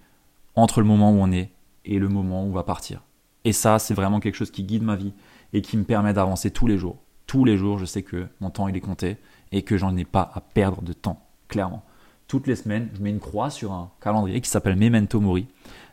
entre 0.57 0.81
le 0.81 0.87
moment 0.87 1.12
où 1.12 1.19
on 1.21 1.31
est 1.31 1.51
et 1.85 1.99
le 1.99 2.09
moment 2.09 2.42
où 2.42 2.49
on 2.49 2.53
va 2.53 2.64
partir. 2.64 3.03
Et 3.45 3.53
ça, 3.53 3.79
c'est 3.79 3.95
vraiment 3.95 4.19
quelque 4.19 4.35
chose 4.35 4.51
qui 4.51 4.64
guide 4.64 4.83
ma 4.83 4.97
vie 4.97 5.12
et 5.53 5.62
qui 5.62 5.77
me 5.77 5.85
permet 5.85 6.12
d'avancer 6.12 6.51
tous 6.51 6.66
les 6.66 6.79
jours. 6.79 6.99
Tous 7.27 7.45
les 7.45 7.57
jours, 7.57 7.79
je 7.79 7.85
sais 7.85 8.03
que 8.03 8.27
mon 8.40 8.51
temps, 8.51 8.66
il 8.66 8.77
est 8.77 8.81
compté 8.81 9.19
et 9.53 9.62
que 9.62 9.77
j'en 9.77 9.97
ai 9.97 10.05
pas 10.05 10.31
à 10.35 10.40
perdre 10.40 10.83
de 10.83 10.92
temps, 10.92 11.25
clairement. 11.49 11.85
Toutes 12.27 12.49
les 12.49 12.57
semaines, 12.57 12.88
je 12.95 13.01
mets 13.01 13.11
une 13.11 13.21
croix 13.21 13.51
sur 13.51 13.73
un 13.73 13.92
calendrier 14.01 14.40
qui 14.40 14.51
s'appelle 14.51 14.77
Memento 14.77 15.21
Mori. 15.21 15.47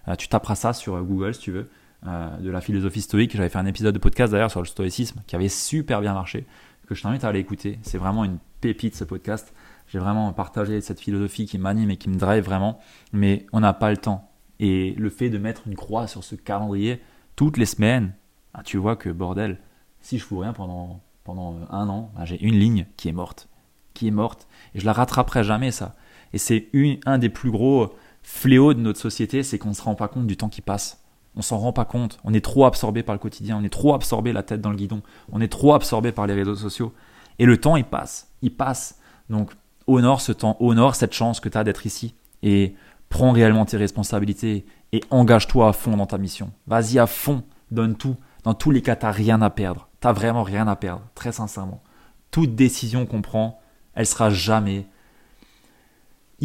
Euh, 0.07 0.15
tu 0.15 0.27
taperas 0.27 0.55
ça 0.55 0.73
sur 0.73 0.99
Google 1.03 1.35
si 1.35 1.41
tu 1.41 1.51
veux, 1.51 1.69
euh, 2.07 2.37
de 2.37 2.49
la 2.49 2.59
philosophie 2.59 3.01
stoïque. 3.01 3.35
J'avais 3.35 3.49
fait 3.49 3.59
un 3.59 3.65
épisode 3.67 3.93
de 3.93 3.99
podcast 3.99 4.31
d'ailleurs 4.31 4.51
sur 4.51 4.61
le 4.61 4.65
stoïcisme 4.65 5.21
qui 5.27 5.35
avait 5.35 5.49
super 5.49 6.01
bien 6.01 6.13
marché, 6.13 6.47
que 6.87 6.95
je 6.95 7.03
t'invite 7.03 7.23
à 7.23 7.27
aller 7.27 7.39
écouter. 7.39 7.77
C'est 7.83 7.99
vraiment 7.99 8.23
une 8.23 8.39
pépite 8.61 8.95
ce 8.95 9.03
podcast. 9.03 9.53
J'ai 9.87 9.99
vraiment 9.99 10.33
partagé 10.33 10.81
cette 10.81 10.99
philosophie 10.99 11.45
qui 11.45 11.59
m'anime 11.59 11.91
et 11.91 11.97
qui 11.97 12.09
me 12.09 12.15
drive 12.15 12.43
vraiment, 12.43 12.79
mais 13.11 13.45
on 13.53 13.59
n'a 13.59 13.73
pas 13.73 13.91
le 13.91 13.97
temps. 13.97 14.32
Et 14.59 14.93
le 14.97 15.09
fait 15.09 15.29
de 15.29 15.37
mettre 15.37 15.67
une 15.67 15.75
croix 15.75 16.07
sur 16.07 16.23
ce 16.23 16.35
calendrier 16.35 17.01
toutes 17.35 17.57
les 17.57 17.65
semaines, 17.65 18.13
ah, 18.53 18.61
tu 18.63 18.77
vois 18.77 18.95
que 18.95 19.09
bordel, 19.09 19.59
si 20.01 20.19
je 20.19 20.23
fous 20.23 20.39
rien 20.39 20.53
pendant, 20.53 21.01
pendant 21.23 21.57
un 21.69 21.89
an, 21.89 22.11
bah, 22.15 22.25
j'ai 22.25 22.41
une 22.43 22.59
ligne 22.59 22.85
qui 22.97 23.09
est 23.09 23.13
morte. 23.13 23.49
Qui 23.93 24.07
est 24.07 24.11
morte. 24.11 24.47
Et 24.75 24.79
je 24.79 24.85
la 24.85 24.93
rattraperai 24.93 25.43
jamais, 25.43 25.71
ça. 25.71 25.95
Et 26.33 26.37
c'est 26.37 26.69
un 27.05 27.17
des 27.17 27.29
plus 27.29 27.51
gros 27.51 27.93
fléaux 28.21 28.73
de 28.73 28.79
notre 28.79 28.99
société, 28.99 29.43
c'est 29.43 29.57
qu'on 29.57 29.69
ne 29.69 29.73
se 29.73 29.81
rend 29.81 29.95
pas 29.95 30.07
compte 30.07 30.27
du 30.27 30.37
temps 30.37 30.49
qui 30.49 30.61
passe. 30.61 31.03
On 31.35 31.41
s'en 31.41 31.57
rend 31.57 31.73
pas 31.73 31.85
compte. 31.85 32.19
On 32.23 32.33
est 32.33 32.43
trop 32.43 32.65
absorbé 32.65 33.01
par 33.01 33.15
le 33.15 33.19
quotidien. 33.19 33.57
On 33.59 33.63
est 33.63 33.69
trop 33.69 33.95
absorbé 33.95 34.33
la 34.33 34.43
tête 34.43 34.61
dans 34.61 34.69
le 34.69 34.75
guidon. 34.75 35.01
On 35.31 35.41
est 35.41 35.47
trop 35.47 35.73
absorbé 35.73 36.11
par 36.11 36.27
les 36.27 36.33
réseaux 36.33 36.55
sociaux. 36.55 36.93
Et 37.39 37.45
le 37.45 37.57
temps, 37.57 37.75
il 37.75 37.85
passe. 37.85 38.31
Il 38.41 38.55
passe. 38.55 38.99
Donc, 39.29 39.51
honore 39.87 40.21
ce 40.21 40.31
temps. 40.31 40.57
Honore 40.59 40.95
cette 40.95 41.13
chance 41.13 41.39
que 41.39 41.49
tu 41.49 41.57
as 41.57 41.63
d'être 41.63 41.87
ici. 41.87 42.13
Et 42.43 42.75
prends 43.13 43.31
réellement 43.31 43.63
tes 43.63 43.77
responsabilités 43.77 44.65
et 44.91 45.01
engage-toi 45.11 45.67
à 45.67 45.73
fond 45.73 45.95
dans 45.95 46.07
ta 46.07 46.17
mission. 46.17 46.51
Vas-y 46.65 46.97
à 46.97 47.05
fond, 47.05 47.43
donne 47.69 47.95
tout. 47.95 48.15
Dans 48.43 48.55
tous 48.55 48.71
les 48.71 48.81
cas, 48.81 48.95
tu 48.95 49.05
n'as 49.05 49.11
rien 49.11 49.39
à 49.43 49.51
perdre. 49.51 49.87
Tu 50.01 50.07
n'as 50.07 50.13
vraiment 50.13 50.41
rien 50.41 50.67
à 50.67 50.75
perdre, 50.75 51.03
très 51.13 51.31
sincèrement. 51.31 51.83
Toute 52.31 52.55
décision 52.55 53.05
qu'on 53.05 53.21
prend, 53.21 53.61
elle 53.93 54.07
sera 54.07 54.31
jamais 54.31 54.87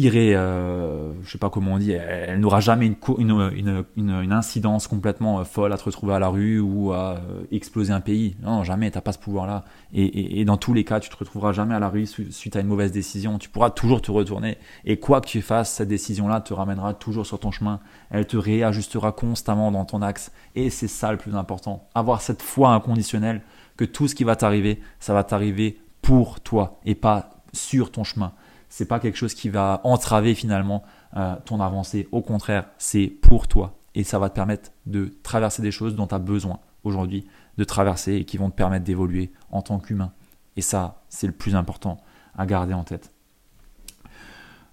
irait, 0.05 0.33
euh, 0.35 1.11
je 1.23 1.31
sais 1.31 1.37
pas 1.37 1.49
comment 1.49 1.73
on 1.73 1.77
dit, 1.77 1.91
elle, 1.91 2.39
n'aura 2.39 2.59
jamais 2.59 2.85
une, 3.17 4.31
incidence 4.31 4.87
complètement 4.87 5.39
euh, 5.39 5.43
folle 5.43 5.73
à 5.73 5.77
te 5.77 5.83
retrouver 5.83 6.13
à 6.13 6.19
la 6.19 6.29
rue 6.29 6.59
ou 6.59 6.93
à 6.93 7.15
euh, 7.15 7.43
exploser 7.51 7.91
un 7.91 7.99
pays. 7.99 8.35
Non, 8.41 8.63
jamais, 8.63 8.91
t'as 8.91 9.01
pas 9.01 9.11
ce 9.11 9.19
pouvoir-là. 9.19 9.65
Et, 9.93 10.45
dans 10.45 10.57
tous 10.57 10.73
les 10.73 10.83
cas, 10.83 10.99
tu 10.99 11.09
te 11.09 11.17
retrouveras 11.17 11.51
jamais 11.51 11.75
à 11.75 11.79
la 11.79 11.89
rue 11.89 12.05
suite 12.05 12.55
à 12.55 12.59
une 12.59 12.67
mauvaise 12.67 12.91
décision. 12.91 13.37
Tu 13.39 13.49
pourras 13.49 13.71
toujours 13.71 14.01
te 14.01 14.11
retourner. 14.11 14.57
Et 14.85 14.99
quoi 14.99 15.21
que 15.21 15.27
tu 15.27 15.41
fasses, 15.41 15.71
cette 15.73 15.89
décision-là 15.89 16.41
te 16.41 16.53
ramènera 16.53 16.93
toujours 16.93 17.25
sur 17.25 17.39
ton 17.39 17.51
chemin. 17.51 17.79
Elle 18.11 18.27
te 18.27 18.37
réajustera 18.37 19.11
constamment 19.11 19.71
dans 19.71 19.85
ton 19.85 20.01
axe. 20.01 20.31
Et 20.55 20.69
c'est 20.69 20.87
ça 20.87 21.11
le 21.11 21.17
plus 21.17 21.35
important. 21.35 21.87
Avoir 21.95 22.21
cette 22.21 22.41
foi 22.41 22.69
inconditionnelle 22.69 23.41
que 23.77 23.85
tout 23.85 24.07
ce 24.07 24.15
qui 24.15 24.23
va 24.23 24.35
t'arriver, 24.35 24.79
ça 24.99 25.13
va 25.13 25.23
t'arriver 25.23 25.79
pour 26.01 26.39
toi 26.39 26.79
et 26.85 26.95
pas 26.95 27.29
sur 27.53 27.91
ton 27.91 28.03
chemin 28.03 28.31
c'est 28.69 28.85
pas 28.85 28.99
quelque 28.99 29.17
chose 29.17 29.33
qui 29.33 29.49
va 29.49 29.81
entraver 29.83 30.35
finalement 30.35 30.83
euh, 31.17 31.35
ton 31.45 31.59
avancée. 31.59 32.07
Au 32.11 32.21
contraire, 32.21 32.65
c'est 32.77 33.07
pour 33.07 33.47
toi 33.47 33.79
et 33.95 34.03
ça 34.03 34.19
va 34.19 34.29
te 34.29 34.35
permettre 34.35 34.71
de 34.85 35.11
traverser 35.23 35.61
des 35.61 35.71
choses 35.71 35.95
dont 35.95 36.07
tu 36.07 36.15
as 36.15 36.19
besoin 36.19 36.59
aujourd'hui 36.83 37.27
de 37.57 37.63
traverser 37.63 38.15
et 38.15 38.25
qui 38.25 38.37
vont 38.37 38.49
te 38.49 38.55
permettre 38.55 38.85
d'évoluer 38.85 39.31
en 39.51 39.61
tant 39.61 39.79
qu'humain. 39.79 40.13
Et 40.55 40.61
ça, 40.61 41.01
c'est 41.09 41.27
le 41.27 41.33
plus 41.33 41.55
important 41.55 41.97
à 42.37 42.45
garder 42.45 42.73
en 42.73 42.83
tête. 42.83 43.11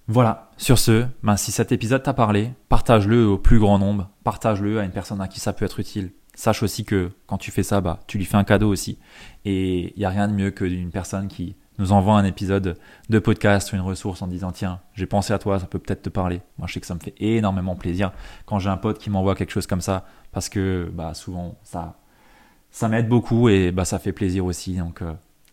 Voilà, 0.09 0.51
sur 0.57 0.79
ce, 0.79 1.07
ben, 1.25 1.37
si 1.37 1.51
cet 1.51 1.73
épisode 1.73 2.05
t'a 2.05 2.15
parlé, 2.15 2.53
partage-le 2.69 3.27
au 3.27 3.39
plus 3.39 3.59
grand 3.59 3.79
nombre, 3.79 4.09
partage-le 4.23 4.79
à 4.79 4.85
une 4.85 4.93
personne 4.93 5.21
à 5.21 5.27
qui 5.27 5.41
ça 5.41 5.53
peut 5.53 5.65
être 5.65 5.81
utile. 5.81 6.13
Sache 6.35 6.63
aussi 6.63 6.85
que 6.85 7.11
quand 7.27 7.39
tu 7.39 7.51
fais 7.51 7.65
ça, 7.65 7.81
bah, 7.81 7.99
tu 8.07 8.19
lui 8.19 8.25
fais 8.25 8.37
un 8.37 8.45
cadeau 8.45 8.69
aussi. 8.69 8.99
Et 9.45 9.93
il 9.97 9.99
n'y 9.99 10.05
a 10.05 10.11
rien 10.11 10.29
de 10.29 10.33
mieux 10.33 10.51
que 10.53 10.65
d'une 10.65 10.91
personne 10.91 11.27
qui 11.27 11.57
nous 11.79 11.93
envoie 11.93 12.15
un 12.15 12.25
épisode 12.25 12.79
de 13.09 13.19
podcast 13.19 13.73
ou 13.73 13.77
une 13.77 13.83
ressource 13.83 14.23
en 14.23 14.27
disant 14.27 14.53
tiens, 14.53 14.81
j'ai 14.95 15.07
pensé 15.07 15.33
à 15.33 15.39
toi, 15.39 15.59
ça 15.59 15.67
peut 15.67 15.79
peut-être 15.79 16.03
te 16.03 16.09
parler. 16.09 16.41
Moi, 16.59 16.67
je 16.69 16.75
sais 16.75 16.81
que 16.81 16.87
ça 16.87 16.95
me 16.95 17.01
fait 17.01 17.15
énormément 17.19 17.75
plaisir 17.75 18.13
quand 18.45 18.59
j'ai 18.59 18.71
un 18.71 18.77
pote 18.77 18.99
qui 18.99 19.11
m'envoie 19.11 19.35
quelque 19.35 19.53
chose 19.53 19.67
comme 19.67 19.81
ça 19.81 20.05
parce 20.33 20.49
que 20.49 20.91
bah, 20.93 21.15
souvent 21.15 21.57
ça, 21.63 21.97
ça 22.71 22.89
m'aide 22.89 23.09
beaucoup 23.09 23.49
et 23.49 23.73
bah, 23.73 23.85
ça 23.85 23.99
fait 23.99 24.13
plaisir 24.13 24.45
aussi. 24.45 24.77
Donc, 24.77 25.03
euh, 25.03 25.13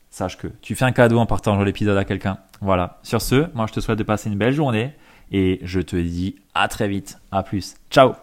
sache 0.09 0.37
que 0.37 0.47
tu 0.61 0.75
fais 0.75 0.85
un 0.85 0.91
cadeau 0.91 1.19
en 1.19 1.25
partageant 1.25 1.63
l'épisode 1.63 1.97
à 1.97 2.05
quelqu'un. 2.05 2.37
Voilà. 2.61 2.99
Sur 3.03 3.21
ce, 3.21 3.47
moi, 3.53 3.65
je 3.67 3.73
te 3.73 3.79
souhaite 3.79 3.99
de 3.99 4.03
passer 4.03 4.29
une 4.29 4.37
belle 4.37 4.53
journée 4.53 4.93
et 5.31 5.59
je 5.63 5.79
te 5.79 5.95
dis 5.95 6.35
à 6.53 6.67
très 6.67 6.87
vite. 6.87 7.19
À 7.31 7.43
plus. 7.43 7.75
Ciao 7.89 8.13